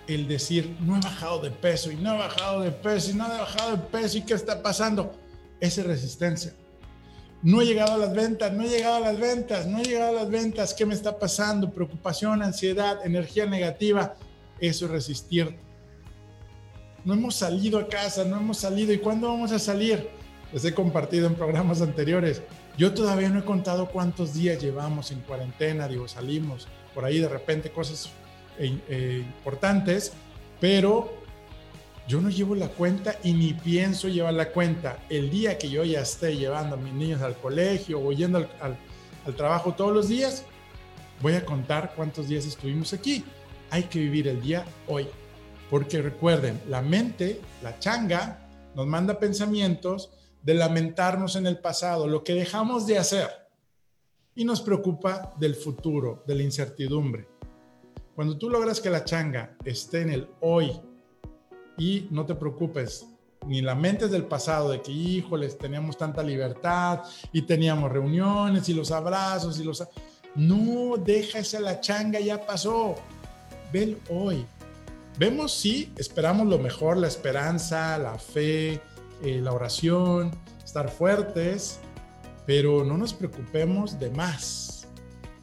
[0.07, 3.25] el decir, no he bajado de peso y no he bajado de peso y no
[3.25, 5.13] he bajado de peso y qué está pasando.
[5.59, 6.53] Esa es resistencia.
[7.41, 10.17] No he llegado a las ventas, no he llegado a las ventas, no he llegado
[10.17, 10.73] a las ventas.
[10.73, 11.71] ¿Qué me está pasando?
[11.71, 14.15] Preocupación, ansiedad, energía negativa.
[14.59, 15.55] Eso es resistir.
[17.03, 18.93] No hemos salido a casa, no hemos salido.
[18.93, 20.09] ¿Y cuándo vamos a salir?
[20.51, 22.41] Les he compartido en programas anteriores.
[22.77, 27.27] Yo todavía no he contado cuántos días llevamos en cuarentena, digo, salimos por ahí de
[27.27, 28.09] repente cosas
[28.59, 30.13] e, e importantes,
[30.59, 31.25] pero
[32.07, 34.99] yo no llevo la cuenta y ni pienso llevar la cuenta.
[35.09, 38.77] El día que yo ya esté llevando a mis niños al colegio o yendo al,
[39.35, 40.43] trabajo todos los días,
[41.21, 43.23] voy a contar cuántos días estuvimos aquí.
[43.71, 45.07] Hay que vivir el día hoy.
[45.71, 50.11] Porque recuerden, la mente, la changa, nos manda pensamientos
[50.43, 53.29] de lamentarnos en el pasado, lo que dejamos de hacer.
[54.35, 57.34] Y nos preocupa del futuro, de la incertidumbre.
[58.15, 60.71] Cuando tú logras que la changa esté en el hoy
[61.77, 63.05] y no te preocupes,
[63.45, 67.01] ni la mente del pasado de que, híjoles, teníamos tanta libertad
[67.33, 69.85] y teníamos reuniones y los abrazos y los...
[70.33, 72.95] No, déjase la changa, ya pasó.
[73.73, 74.45] Ven hoy.
[75.17, 78.81] Vemos, sí, esperamos lo mejor, la esperanza, la fe,
[79.21, 80.31] eh, la oración,
[80.63, 81.79] estar fuertes,
[82.45, 84.74] pero no nos preocupemos de más.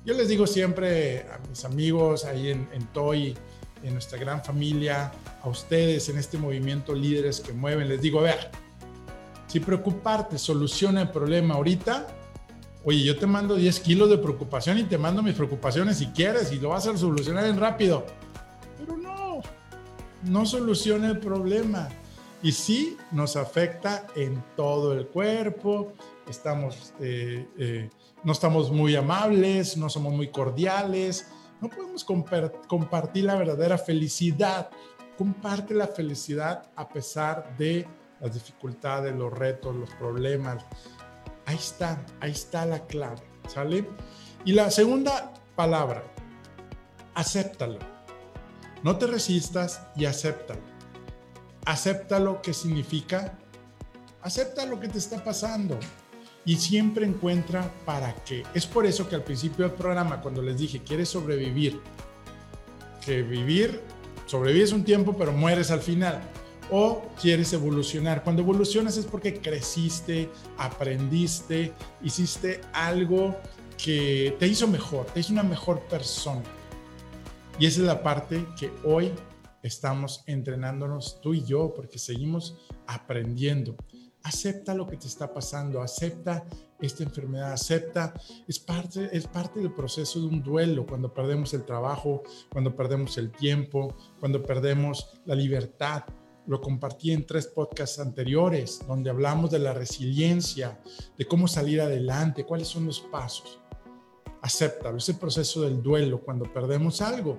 [0.05, 3.36] Yo les digo siempre a mis amigos ahí en, en TOY,
[3.84, 8.22] en nuestra gran familia, a ustedes en este movimiento líderes que mueven, les digo, a
[8.22, 8.50] ver,
[9.46, 12.07] si preocuparte soluciona el problema ahorita,
[12.84, 16.53] oye, yo te mando 10 kilos de preocupación y te mando mis preocupaciones si quieres
[16.53, 18.07] y lo vas a solucionar en rápido.
[18.78, 19.40] Pero no,
[20.24, 21.88] no soluciona el problema.
[22.42, 25.92] Y sí nos afecta en todo el cuerpo,
[26.28, 27.90] estamos, eh, eh,
[28.25, 31.27] no estamos muy amables, no somos muy cordiales,
[31.61, 34.70] no podemos compartir la verdadera felicidad.
[35.18, 37.87] Comparte la felicidad a pesar de
[38.20, 40.64] las dificultades, los retos, los problemas.
[41.47, 43.89] Ahí está, ahí está la clave, ¿sale?
[44.45, 46.03] Y la segunda palabra,
[47.14, 47.79] acéptalo.
[48.83, 50.62] No te resistas y acéptalo.
[51.64, 53.39] Acéptalo, ¿qué significa?
[54.23, 55.79] Acepta lo que te está pasando
[56.45, 58.43] y siempre encuentra para qué.
[58.55, 61.80] Es por eso que al principio del programa, cuando les dije, quieres sobrevivir,
[63.05, 63.80] que vivir,
[64.26, 66.20] sobrevives un tiempo, pero mueres al final
[66.70, 68.24] o quieres evolucionar.
[68.24, 71.72] Cuando evolucionas es porque creciste, aprendiste,
[72.03, 73.36] hiciste algo
[73.82, 76.43] que te hizo mejor, te hizo una mejor persona.
[77.59, 79.12] Y esa es la parte que hoy
[79.62, 83.76] estamos entrenándonos tú y yo, porque seguimos aprendiendo.
[84.25, 86.45] Acepta lo que te está pasando, acepta
[86.81, 88.14] esta enfermedad, acepta,
[88.47, 93.18] es parte, es parte del proceso de un duelo, cuando perdemos el trabajo, cuando perdemos
[93.18, 96.05] el tiempo, cuando perdemos la libertad,
[96.47, 100.81] lo compartí en tres podcasts anteriores, donde hablamos de la resiliencia,
[101.16, 103.61] de cómo salir adelante, cuáles son los pasos.
[104.41, 107.39] Acéptalo, ese proceso del duelo cuando perdemos algo,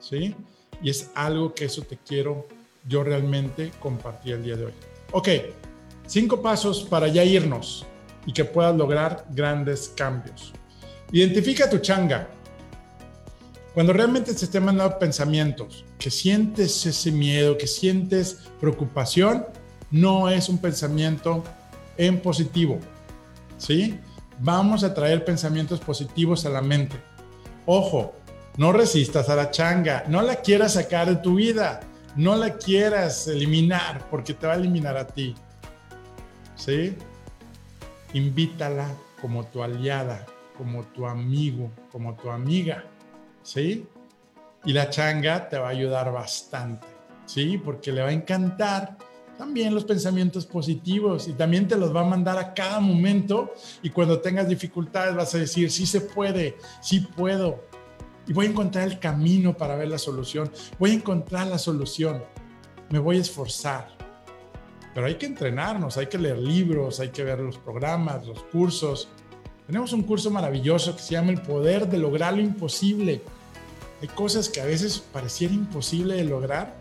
[0.00, 0.34] ¿sí?
[0.82, 2.46] Y es algo que eso te quiero
[2.86, 4.72] yo realmente compartir el día de hoy.
[5.12, 5.28] Ok,
[6.12, 7.86] cinco pasos para ya irnos
[8.26, 10.52] y que puedas lograr grandes cambios.
[11.10, 12.28] Identifica tu changa,
[13.72, 19.46] cuando realmente se estén mandando pensamientos, que sientes ese miedo, que sientes preocupación,
[19.90, 21.42] no es un pensamiento
[21.96, 22.78] en positivo.
[23.56, 23.98] ¿Sí?
[24.38, 26.96] Vamos a traer pensamientos positivos a la mente.
[27.64, 28.12] Ojo,
[28.58, 31.80] no resistas a la changa, no la quieras sacar de tu vida,
[32.16, 35.34] no la quieras eliminar porque te va a eliminar a ti.
[36.64, 36.94] ¿Sí?
[38.12, 42.84] Invítala como tu aliada, como tu amigo, como tu amiga.
[43.42, 43.84] ¿sí?
[44.64, 46.86] Y la changa te va a ayudar bastante,
[47.26, 47.58] ¿sí?
[47.58, 48.96] Porque le va a encantar
[49.36, 53.52] también los pensamientos positivos y también te los va a mandar a cada momento
[53.82, 57.64] y cuando tengas dificultades vas a decir, sí se puede, sí puedo.
[58.28, 60.48] Y voy a encontrar el camino para ver la solución,
[60.78, 62.22] voy a encontrar la solución,
[62.88, 64.01] me voy a esforzar.
[64.94, 69.08] Pero hay que entrenarnos, hay que leer libros, hay que ver los programas, los cursos,
[69.66, 73.22] tenemos un curso maravilloso que se llama El Poder de Lograr lo Imposible.
[74.00, 76.76] Hay cosas que a veces pareciera imposible de lograr,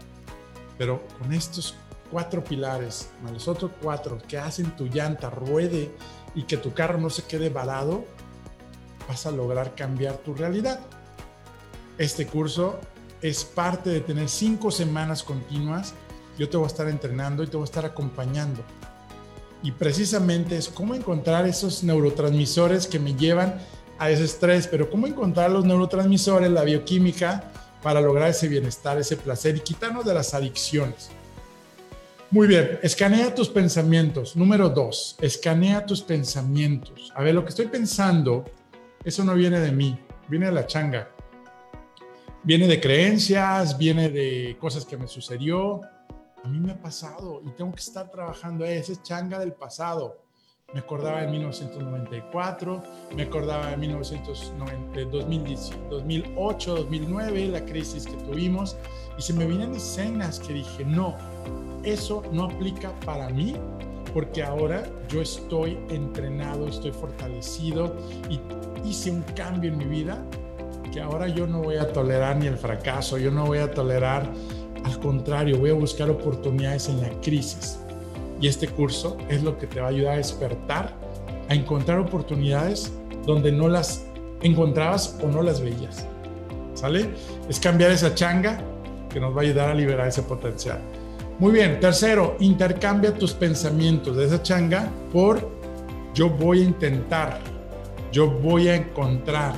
[0.77, 1.75] pero con estos
[2.09, 5.91] cuatro pilares, más los otros cuatro que hacen tu llanta ruede
[6.33, 8.03] y que tu carro no se quede varado,
[9.07, 10.79] vas a lograr cambiar tu realidad.
[11.99, 12.79] Este curso
[13.21, 15.93] es parte de tener cinco semanas continuas.
[16.37, 18.63] Yo te voy a estar entrenando y te voy a estar acompañando
[19.63, 23.59] y precisamente es cómo encontrar esos neurotransmisores que me llevan
[23.99, 27.51] a ese estrés, pero cómo encontrar los neurotransmisores, la bioquímica,
[27.83, 31.09] para lograr ese bienestar, ese placer y quitarnos de las adicciones.
[32.29, 34.35] Muy bien, escanea tus pensamientos.
[34.35, 37.11] Número dos, escanea tus pensamientos.
[37.15, 38.45] A ver, lo que estoy pensando,
[39.03, 41.09] eso no viene de mí, viene de la changa.
[42.43, 45.81] Viene de creencias, viene de cosas que me sucedió,
[46.43, 50.17] a mí me ha pasado y tengo que estar trabajando ese changa del pasado.
[50.73, 52.83] Me acordaba de 1994,
[53.15, 55.01] me acordaba de 1990,
[55.89, 58.77] 2008, 2009, la crisis que tuvimos,
[59.17, 61.17] y se me vienen escenas que dije, no,
[61.83, 63.57] eso no aplica para mí,
[64.13, 67.93] porque ahora yo estoy entrenado, estoy fortalecido
[68.29, 68.39] y
[68.87, 70.23] hice un cambio en mi vida
[70.91, 74.29] que ahora yo no voy a tolerar ni el fracaso, yo no voy a tolerar
[74.83, 77.79] al contrario, voy a buscar oportunidades en la crisis.
[78.39, 80.95] Y este curso es lo que te va a ayudar a despertar,
[81.47, 82.91] a encontrar oportunidades
[83.25, 84.05] donde no las
[84.41, 86.07] encontrabas o no las veías.
[86.73, 87.09] ¿Sale?
[87.47, 88.59] Es cambiar esa changa
[89.09, 90.79] que nos va a ayudar a liberar ese potencial.
[91.37, 95.49] Muy bien, tercero, intercambia tus pensamientos de esa changa por
[96.13, 97.39] yo voy a intentar,
[98.11, 99.53] yo voy a encontrar,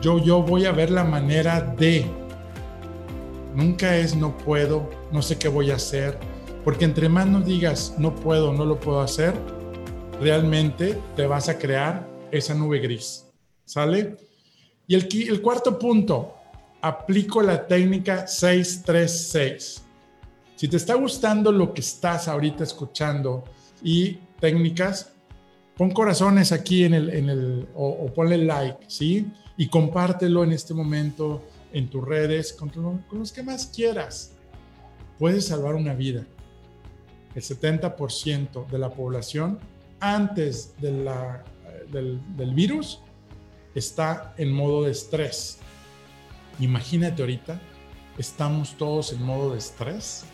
[0.00, 2.06] yo, yo voy a ver la manera de
[3.54, 6.18] Nunca es no puedo, no sé qué voy a hacer,
[6.64, 9.34] porque entre más nos digas no puedo, no lo puedo hacer,
[10.20, 13.26] realmente te vas a crear esa nube gris.
[13.64, 14.16] ¿Sale?
[14.86, 16.34] Y el, cuarto punto,
[16.80, 19.82] aplico la técnica 636.
[20.56, 23.44] Si te está gustando lo que estás ahorita escuchando
[23.82, 25.12] y técnicas,
[25.76, 29.28] pon corazones aquí en el, en el o, ponle like, ¿sí?
[29.56, 31.42] Y compártelo en este momento
[31.72, 34.32] en tus redes, con, con los que más quieras.
[35.18, 36.24] Puedes salvar una vida.
[37.34, 39.58] El 70% de la población
[40.00, 41.44] antes de la,
[41.92, 43.00] del, del virus
[43.74, 45.58] está en modo de estrés.
[46.58, 47.60] Imagínate ahorita,
[48.18, 50.24] estamos todos en modo de estrés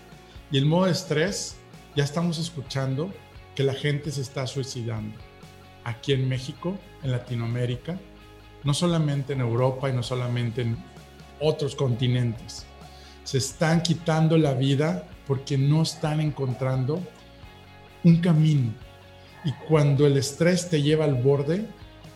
[0.50, 1.56] y el modo de estrés
[1.94, 3.12] ya estamos escuchando
[3.54, 5.16] que la gente se está suicidando
[5.84, 7.98] aquí en México, en Latinoamérica,
[8.64, 10.76] no solamente en Europa y no solamente en
[11.40, 12.66] otros continentes.
[13.24, 17.00] Se están quitando la vida porque no están encontrando
[18.04, 18.72] un camino.
[19.44, 21.66] Y cuando el estrés te lleva al borde,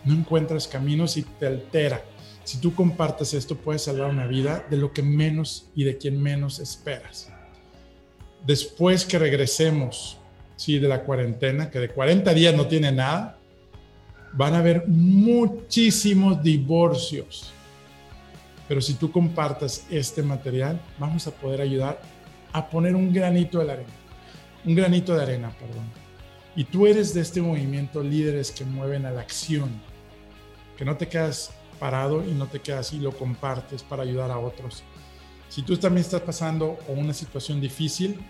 [0.05, 2.03] no encuentras caminos y te altera.
[2.45, 6.21] Si tú compartes esto, puedes salvar una vida de lo que menos y de quien
[6.21, 7.31] menos esperas.
[8.47, 10.19] Después que regresemos,
[10.57, 13.39] sí, de la cuarentena, que de 40 días no tiene nada,
[14.33, 17.53] van a haber muchísimos divorcios.
[18.71, 22.01] Pero si tú compartas este material, vamos a poder ayudar
[22.53, 23.89] a poner un granito de arena.
[24.65, 25.87] Un granito de arena, perdón.
[26.55, 29.71] Y tú eres de este movimiento líderes que mueven a la acción.
[30.79, 31.51] Que no te quedas
[31.81, 34.85] parado y no te quedas y lo compartes para ayudar a otros.
[35.49, 38.21] Si tú también estás pasando una situación difícil,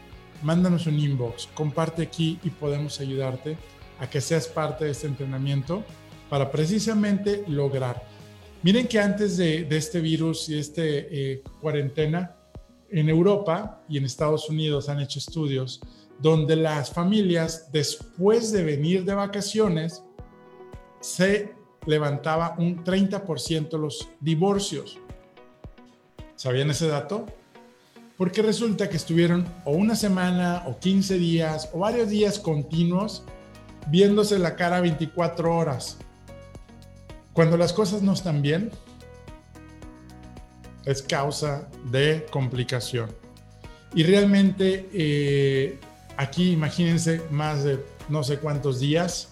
[0.43, 3.59] mándanos un inbox, comparte aquí y podemos ayudarte
[3.99, 5.85] a que seas parte de este entrenamiento
[6.31, 8.09] para precisamente lograr.
[8.63, 12.37] Miren que antes de, este virus y esta eh, cuarentena,
[12.91, 15.81] en Europa y en Estados Unidos han hecho estudios
[16.19, 20.03] donde las familias, después de venir de vacaciones,
[21.01, 21.55] se
[21.87, 24.99] levantaba un 30% los divorcios.
[26.37, 27.27] ¿Sabían ese dato?
[28.19, 33.23] Porque resulta que estuvieron o una semana o 15 días o varios días continuos
[33.87, 35.97] viéndose la cara 24 horas.
[37.33, 38.71] Cuando las cosas no están bien,
[40.85, 43.11] es causa de complicación.
[43.95, 45.79] Y realmente eh,
[46.17, 49.29] aquí imagínense más de no sé cuántos días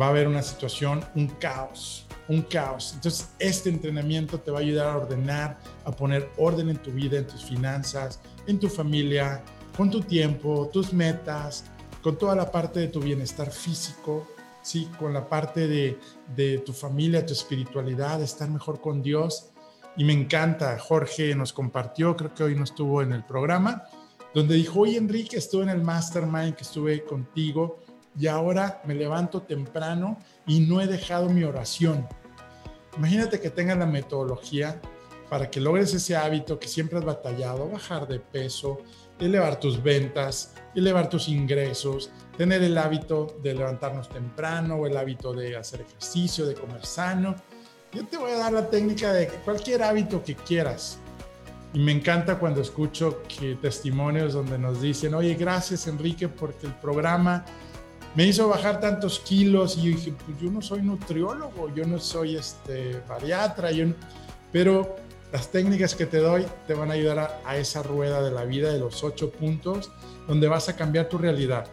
[0.00, 2.92] va a haber una situación, un caos, un caos.
[2.94, 7.18] Entonces, este entrenamiento te va a ayudar a ordenar, a poner orden en tu vida,
[7.18, 9.42] en tus finanzas, en tu familia,
[9.76, 11.64] con tu tiempo, tus metas,
[12.02, 14.26] con toda la parte de tu bienestar físico,
[14.64, 19.50] sí, con la parte de, tu familia, tu espiritualidad, estar mejor con Dios.
[19.96, 23.84] Y me encanta, Jorge nos compartió, creo que hoy no estuvo en el programa,
[24.32, 27.78] donde dijo, oye Enrique, estuve en el mastermind que estuve contigo
[28.18, 32.08] y ahora me levanto temprano y no he dejado mi oración.
[32.96, 34.80] Imagínate que tengas la metodología
[35.28, 38.78] para que logres ese hábito que siempre has batallado, bajar de peso,
[39.18, 45.32] elevar tus ventas, elevar tus ingresos, tener el hábito de levantarnos temprano o el hábito
[45.32, 47.34] de hacer ejercicio, de comer sano.
[47.92, 50.98] Yo te voy a dar la técnica de cualquier hábito que quieras.
[51.72, 56.74] Y me encanta cuando escucho que testimonios donde nos dicen, oye, gracias Enrique porque el
[56.74, 57.44] programa
[58.14, 61.98] me hizo bajar tantos kilos y yo dije, pues yo no soy nutriólogo, yo no
[61.98, 63.86] soy este bariatra, yo
[64.52, 64.94] pero
[65.34, 68.72] las técnicas que te doy te van a ayudar a, esa rueda de la vida
[68.72, 69.90] de los ocho puntos,
[70.28, 71.66] donde vas a cambiar tu realidad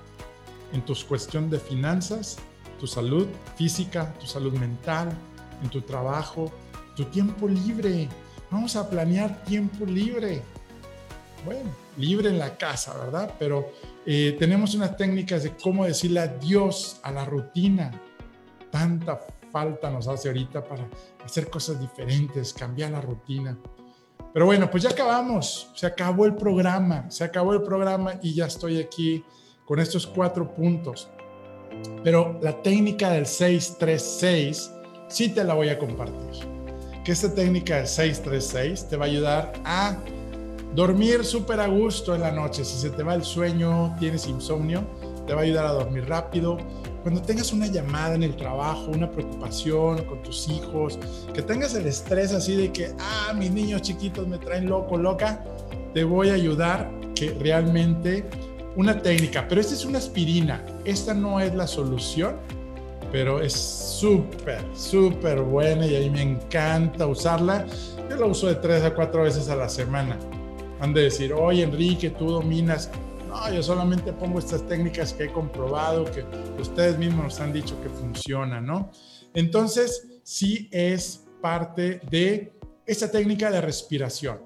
[0.73, 2.39] en tu cuestión de finanzas,
[2.79, 5.15] tu salud física, tu salud mental,
[5.61, 6.51] en tu trabajo,
[6.95, 8.09] tu tiempo libre.
[8.49, 10.41] Vamos a planear tiempo libre.
[11.45, 13.35] Bueno, libre en la casa, ¿verdad?
[13.37, 13.73] Pero
[14.07, 17.91] eh, tenemos unas técnicas de cómo decirle adiós a la rutina.
[18.71, 19.19] Tanta
[19.51, 20.87] falta nos hace ahorita para
[21.23, 23.57] hacer cosas diferentes, cambiar la rutina.
[24.33, 28.45] Pero bueno, pues ya acabamos, se acabó el programa, se acabó el programa y ya
[28.45, 29.23] estoy aquí
[29.65, 31.09] con estos cuatro puntos.
[32.03, 34.71] Pero la técnica del 636
[35.09, 36.47] sí te la voy a compartir.
[37.03, 39.97] Que esta técnica del 636 te va a ayudar a
[40.75, 42.63] Dormir súper a gusto en la noche.
[42.63, 44.85] Si se te va el sueño, tienes insomnio,
[45.27, 46.57] te va a ayudar a dormir rápido.
[47.01, 50.99] Cuando tengas una llamada en el trabajo, una preocupación con tus hijos,
[51.33, 55.43] que tengas el estrés así de que, ah, mis niños chiquitos me traen loco, loca,
[55.93, 58.25] te voy a ayudar que realmente
[58.75, 62.35] una técnica, pero esta es una aspirina, esta no es la solución,
[63.11, 67.65] pero es súper, súper buena y a mí me encanta usarla.
[68.09, 70.17] Yo la uso de tres a cuatro veces a la semana
[70.79, 72.89] Han de decir, oye Enrique, tú dominas.
[73.31, 76.25] No, yo solamente pongo estas técnicas que he comprobado, que
[76.59, 78.91] ustedes mismos nos han dicho que funcionan, ¿no?
[79.33, 82.51] Entonces, sí es parte de
[82.85, 84.41] esta técnica de respiración.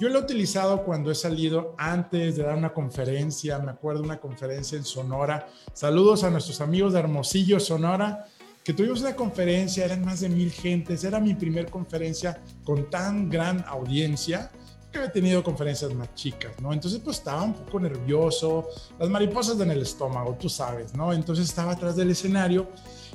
[0.00, 4.18] Yo lo he utilizado cuando he salido antes de dar una conferencia, me acuerdo una
[4.18, 5.48] conferencia en Sonora.
[5.72, 8.26] Saludos a nuestros amigos de Hermosillo, Sonora,
[8.64, 13.30] que tuvimos una conferencia, eran más de mil gentes, era mi primer conferencia con tan
[13.30, 14.50] gran audiencia
[14.90, 16.72] que había tenido conferencias más chicas, ¿no?
[16.72, 18.68] Entonces pues estaba un poco nervioso,
[18.98, 21.12] las mariposas en el estómago, tú sabes, ¿no?
[21.12, 22.68] Entonces estaba atrás del escenario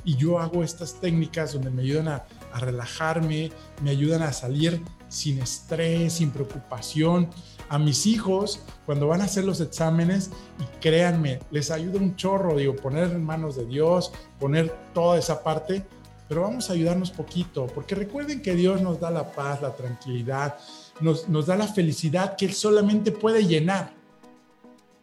[0.04, 3.50] y yo hago estas técnicas donde me ayudan a, a relajarme,
[3.82, 7.28] me ayudan a salir sin estrés, sin preocupación.
[7.68, 12.56] A mis hijos, cuando van a hacer los exámenes, y créanme, les ayuda un chorro,
[12.56, 15.84] digo, poner en manos de Dios, poner toda esa parte,
[16.28, 20.56] pero vamos a ayudarnos poquito, porque recuerden que Dios nos da la paz, la tranquilidad,
[21.00, 23.92] nos, da la felicidad que Él solamente puede llenar.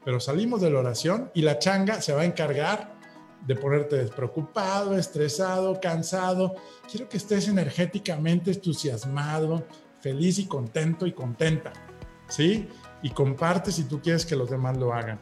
[0.03, 2.95] Pero salimos de la oración y la changa se va a encargar
[3.45, 6.55] de ponerte despreocupado, estresado, cansado.
[6.89, 9.65] Quiero que estés energéticamente entusiasmado,
[9.99, 11.73] feliz y contento y contenta,
[12.27, 12.67] ¿sí?
[13.03, 15.19] Y comparte si tú quieres que los demás lo hagan.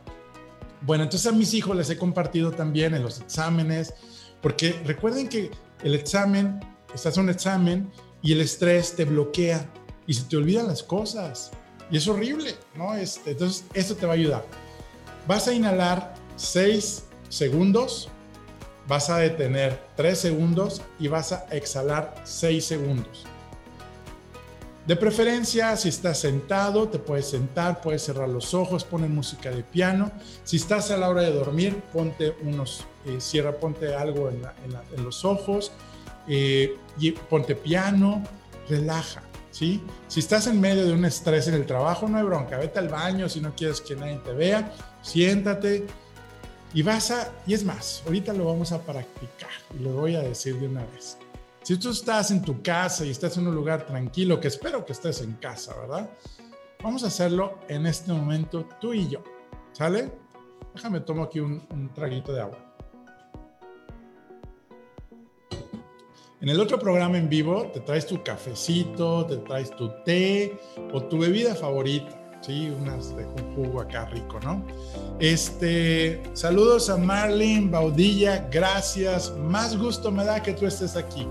[0.81, 3.93] Bueno, entonces a mis hijos les he compartido también en los exámenes,
[4.41, 5.51] porque recuerden que
[5.83, 6.59] el examen,
[6.93, 7.91] estás en un examen
[8.21, 9.69] y el estrés te bloquea
[10.09, 11.51] y se te olvidan las cosas.
[11.91, 12.95] Y es horrible, ¿no?
[12.95, 14.43] Este, entonces, esto te va a ayudar.
[15.27, 18.09] Vas a inhalar 6 segundos,
[18.87, 23.25] vas a detener 3 segundos y vas a exhalar 6 segundos.
[24.87, 29.61] De preferencia, si estás sentado, te puedes sentar, puedes cerrar los ojos, poner música de
[29.61, 30.11] piano.
[30.43, 35.23] Si estás a la hora de dormir, ponte unos, eh, cierra, ponte algo en, los
[35.23, 35.71] ojos,
[36.27, 38.23] eh, y ponte piano,
[38.67, 39.81] relaja, ¿sí?
[40.07, 42.89] Si estás en medio de un estrés en el trabajo, no hay bronca, vete al
[42.89, 45.85] baño si no quieres que nadie te vea, siéntate
[46.73, 50.21] y vas a, y es más, ahorita lo vamos a practicar y lo voy a
[50.21, 51.17] decir de una vez.
[51.63, 54.93] Si tú estás en tu casa y estás en un lugar tranquilo, que espero que
[54.93, 56.09] estés en casa, ¿verdad?
[56.81, 59.23] Vamos a hacerlo en este momento tú y yo.
[59.73, 60.11] ¿Sale?
[60.73, 62.68] Déjame tomo aquí un, un traguito de agua.
[66.41, 70.57] En el otro programa en vivo te traes tu cafecito, te traes tu té
[70.93, 72.73] o tu bebida favorita, ¿sí?
[72.79, 74.65] Unas de un jugo acá rico, ¿no?
[75.19, 79.35] Este, saludos a Marlene Baudilla, gracias.
[79.37, 81.27] Más gusto me da que tú estés aquí.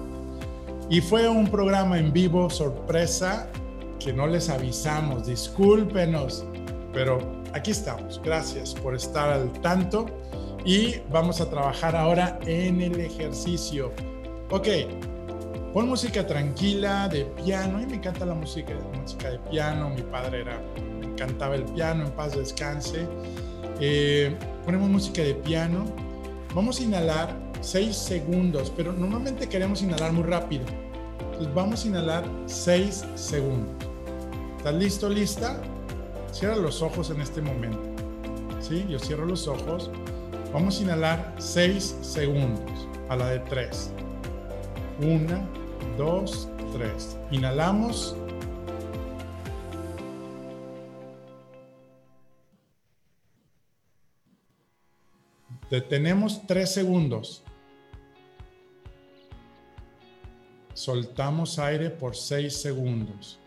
[0.90, 3.48] Y fue un programa en vivo sorpresa
[3.98, 6.44] que no les avisamos, discúlpenos,
[6.92, 7.18] pero
[7.54, 8.20] aquí estamos.
[8.22, 10.04] Gracias por estar al tanto
[10.66, 13.90] y vamos a trabajar ahora en el ejercicio.
[14.50, 14.66] Ok,
[15.74, 17.76] pon música tranquila de piano.
[17.76, 19.90] A mí me encanta la música, música de piano.
[19.90, 20.58] Mi padre era,
[21.02, 23.06] encantaba el piano, en paz descanse.
[23.78, 24.34] Eh,
[24.64, 25.84] ponemos música de piano.
[26.54, 30.64] Vamos a inhalar 6 segundos, pero normalmente queremos inhalar muy rápido.
[31.20, 33.76] Entonces vamos a inhalar 6 segundos.
[34.56, 35.60] ¿Estás listo, lista?
[36.32, 37.82] Cierra los ojos en este momento.
[38.62, 38.86] ¿Sí?
[38.88, 39.90] Yo cierro los ojos.
[40.54, 43.92] Vamos a inhalar 6 segundos a la de 3.
[45.00, 45.48] 1,
[45.96, 47.18] 2, 3.
[47.30, 48.16] Inhalamos.
[55.70, 57.44] Detenemos 3 segundos.
[60.74, 63.38] Soltamos aire por 6 segundos.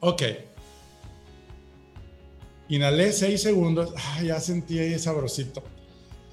[0.00, 0.55] Ok.
[2.68, 3.92] Inhalé 6 segundos.
[3.96, 5.62] Ah, ya sentí ahí sabrosito.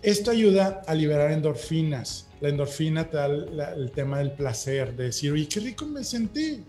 [0.01, 2.27] Esto ayuda a liberar endorfinas.
[2.41, 6.63] La endorfina te da el tema del placer, de decir, oye, qué rico me sentí.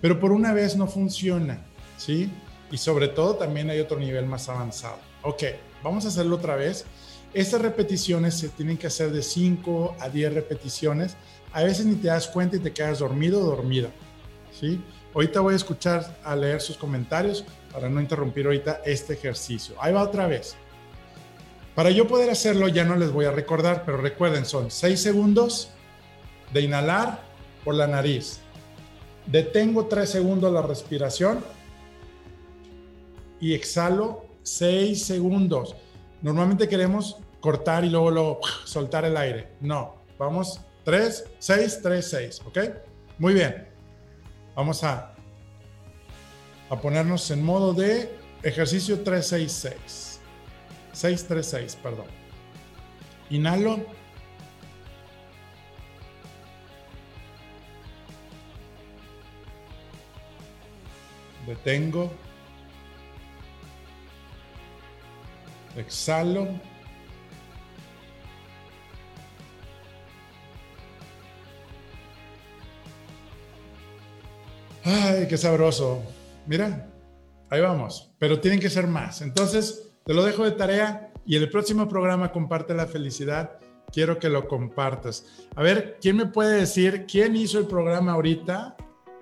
[0.00, 1.66] Pero por una vez no funciona,
[1.98, 2.30] ¿sí?
[2.70, 4.98] Y sobre todo también hay otro nivel más avanzado.
[5.22, 5.42] Ok,
[5.82, 6.86] vamos a hacerlo otra vez.
[7.34, 11.16] Estas repeticiones se tienen que hacer de 5 a 10 repeticiones.
[11.52, 13.90] A veces ni te das cuenta y te quedas dormido o dormida.
[14.58, 14.80] ¿sí?
[15.12, 19.74] Ahorita voy a escuchar a leer sus comentarios para no interrumpir ahorita este ejercicio.
[19.80, 20.56] Ahí va otra vez.
[21.74, 25.70] Para yo poder hacerlo ya no les voy a recordar, pero recuerden, son 6 segundos
[26.52, 27.22] de inhalar
[27.64, 28.40] por la nariz.
[29.26, 31.44] Detengo 3 segundos la respiración
[33.40, 35.76] y exhalo 6 segundos.
[36.22, 39.52] Normalmente queremos cortar y luego, luego soltar el aire.
[39.60, 42.58] No, vamos 3, 6, 3, 6, ¿ok?
[43.18, 43.68] Muy bien.
[44.54, 45.14] Vamos a,
[46.70, 50.20] a ponernos en modo de ejercicio 366.
[50.92, 52.06] 636, perdón.
[53.28, 53.84] Inhalo.
[61.46, 62.12] Detengo.
[65.76, 66.48] Exhalo.
[74.84, 76.19] Ay, qué sabroso.
[76.46, 76.90] Mira,
[77.48, 78.12] ahí vamos.
[78.18, 79.22] Pero tienen que ser más.
[79.22, 83.58] Entonces, te lo dejo de tarea y el próximo programa comparte la felicidad.
[83.92, 85.26] Quiero que lo compartas.
[85.56, 88.76] A ver, ¿quién me puede decir quién hizo el programa ahorita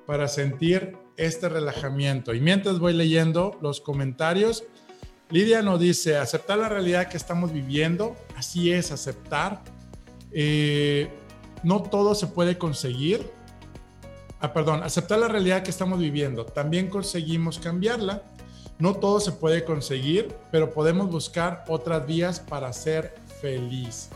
[0.06, 2.34] para sentir este relajamiento?
[2.34, 4.64] Y mientras voy leyendo los comentarios,
[5.30, 9.62] Lidia nos dice, aceptar la realidad que estamos viviendo, así es, aceptar.
[10.32, 11.10] Eh,
[11.62, 13.30] no todo se puede conseguir,
[14.40, 16.44] ah, perdón, aceptar la realidad que estamos viviendo.
[16.44, 18.22] También conseguimos cambiarla.
[18.78, 24.10] No todo se puede conseguir, pero podemos buscar otras vías para ser feliz.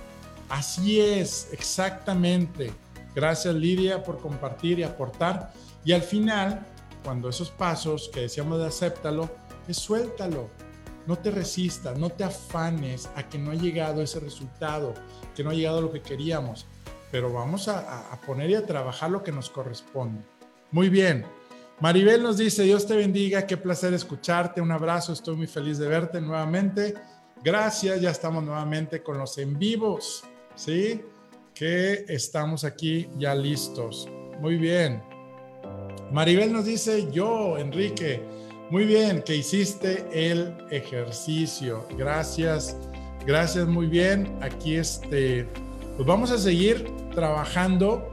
[0.48, 2.72] Así es, exactamente.
[3.14, 5.52] Gracias Lidia por compartir y aportar.
[5.84, 6.64] Y al final,
[7.02, 9.28] cuando esos pasos que decíamos de acéptalo,
[9.66, 10.48] es suéltalo.
[11.06, 14.94] No te resistas, no te afanes a que no ha llegado ese resultado,
[15.34, 16.66] que no ha llegado lo que queríamos
[17.12, 20.22] pero vamos a, poner y a trabajar lo que nos corresponde.
[20.70, 21.26] Muy bien.
[21.78, 25.88] Maribel nos dice, Dios te bendiga, qué placer escucharte, un abrazo, estoy muy feliz de
[25.88, 26.94] verte nuevamente.
[27.44, 31.02] Gracias, ya estamos nuevamente con los en vivos, ¿sí?
[31.54, 34.08] Que estamos aquí ya listos.
[34.40, 35.02] Muy bien.
[36.12, 38.22] Maribel nos dice, yo, Enrique,
[38.70, 41.86] muy bien, que hiciste el ejercicio.
[41.98, 42.74] Gracias,
[43.26, 44.34] gracias, muy bien.
[44.40, 45.46] Aquí este
[46.02, 48.12] pues vamos a seguir trabajando.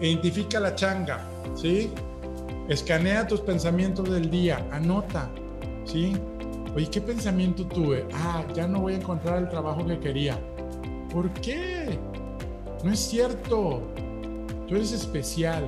[0.00, 1.88] Identifica la changa, ¿sí?
[2.68, 5.30] Escanea tus pensamientos del día, anota,
[5.84, 6.16] ¿sí?
[6.74, 8.08] Oye, ¿qué pensamiento tuve?
[8.12, 10.36] Ah, ya no voy a encontrar el trabajo que quería.
[11.12, 11.96] ¿Por qué?
[12.82, 13.82] No es cierto.
[14.66, 15.62] Tú eres especial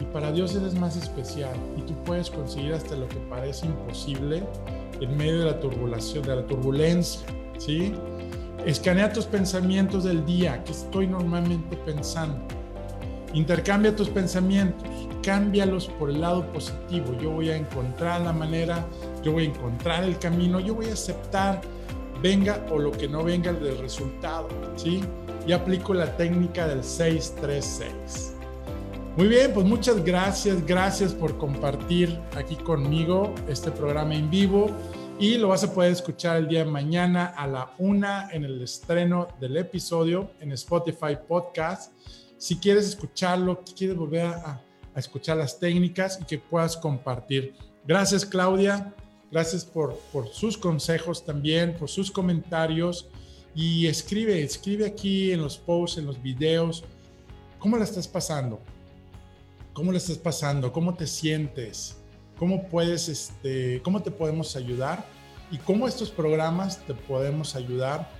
[0.00, 4.44] y para Dios eres más especial y tú puedes conseguir hasta lo que parece imposible
[5.00, 7.26] en medio de la turbulación, de la turbulencia,
[7.58, 7.92] ¿sí?
[8.66, 12.38] Escanea tus pensamientos del día, que estoy normalmente pensando.
[13.34, 14.88] Intercambia tus pensamientos,
[15.20, 17.12] cámbialos por el lado positivo.
[17.20, 18.86] Yo voy a encontrar la manera,
[19.24, 21.60] yo voy a encontrar el camino, yo voy a aceptar,
[22.22, 24.46] venga o lo que no venga del resultado,
[24.76, 25.00] ¿sí?
[25.44, 28.34] Y aplico la técnica del 636.
[29.16, 34.70] Muy bien, pues muchas gracias, gracias por compartir aquí conmigo este programa en vivo
[35.18, 38.60] y lo vas a poder escuchar el día de mañana a la una en el
[38.62, 41.92] estreno del episodio en Spotify Podcast.
[42.38, 44.60] Si quieres escucharlo, quieres volver a,
[44.94, 47.54] escuchar las técnicas y que puedas compartir.
[47.86, 48.92] Gracias Claudia,
[49.30, 53.08] gracias por, por sus consejos también, por sus comentarios
[53.54, 56.84] y escribe, escribe aquí en los posts, en los videos,
[57.58, 58.60] ¿cómo la estás pasando?
[59.72, 60.72] ¿Cómo la estás pasando?
[60.72, 62.01] ¿Cómo te sientes?
[62.38, 65.06] Cómo puedes, este, cómo te podemos ayudar
[65.50, 68.10] y cómo estos programas te podemos ayudar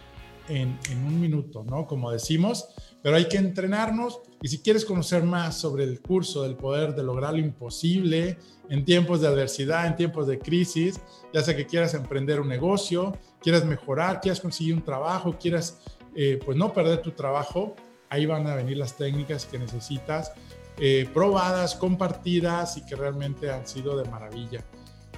[0.48, 1.86] en, en, un minuto, ¿no?
[1.86, 2.68] Como decimos,
[3.02, 7.02] pero hay que entrenarnos y si quieres conocer más sobre el curso del poder de
[7.02, 8.38] lograr lo imposible
[8.68, 11.00] en tiempos de adversidad, en tiempos de crisis,
[11.32, 15.80] ya sea que quieras emprender un negocio, quieras mejorar, quieras conseguir un trabajo, quieras
[16.14, 17.74] eh, pues no perder tu trabajo,
[18.08, 20.32] ahí van a venir las técnicas que necesitas
[20.78, 24.64] eh, probadas, compartidas y que realmente han sido de maravilla.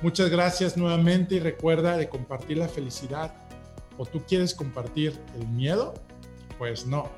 [0.02, 3.32] Muchas gracias nuevamente y recuerda de compartir la felicidad.
[3.96, 5.94] ¿O tú quieres compartir el miedo?
[6.58, 7.08] Pues no.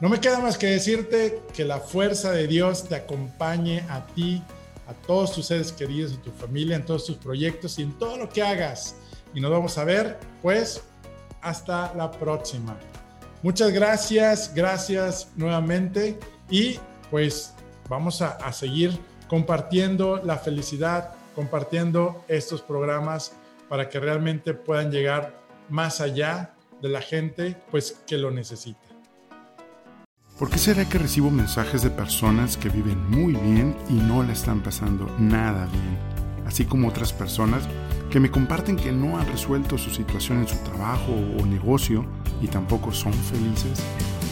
[0.00, 4.42] No me queda más que decirte que la fuerza de Dios te acompañe a ti,
[4.86, 8.16] a todos tus seres queridos, a tu familia, en todos tus proyectos y en todo
[8.16, 8.96] lo que hagas.
[9.34, 10.82] Y nos vamos a ver, pues,
[11.42, 12.78] hasta la próxima.
[13.42, 16.18] Muchas gracias, gracias nuevamente
[16.50, 16.78] y
[17.10, 17.54] pues
[17.90, 23.32] vamos a, seguir compartiendo la felicidad, compartiendo estos programas
[23.68, 28.78] para que realmente puedan llegar más allá de la gente pues que lo necesita.
[30.38, 34.32] ¿Por qué será que recibo mensajes de personas que viven muy bien y no le
[34.32, 35.98] están pasando nada bien?
[36.46, 37.64] Así como otras personas
[38.08, 42.06] que me comparten que no han resuelto su situación en su trabajo o negocio
[42.40, 43.82] y tampoco son felices.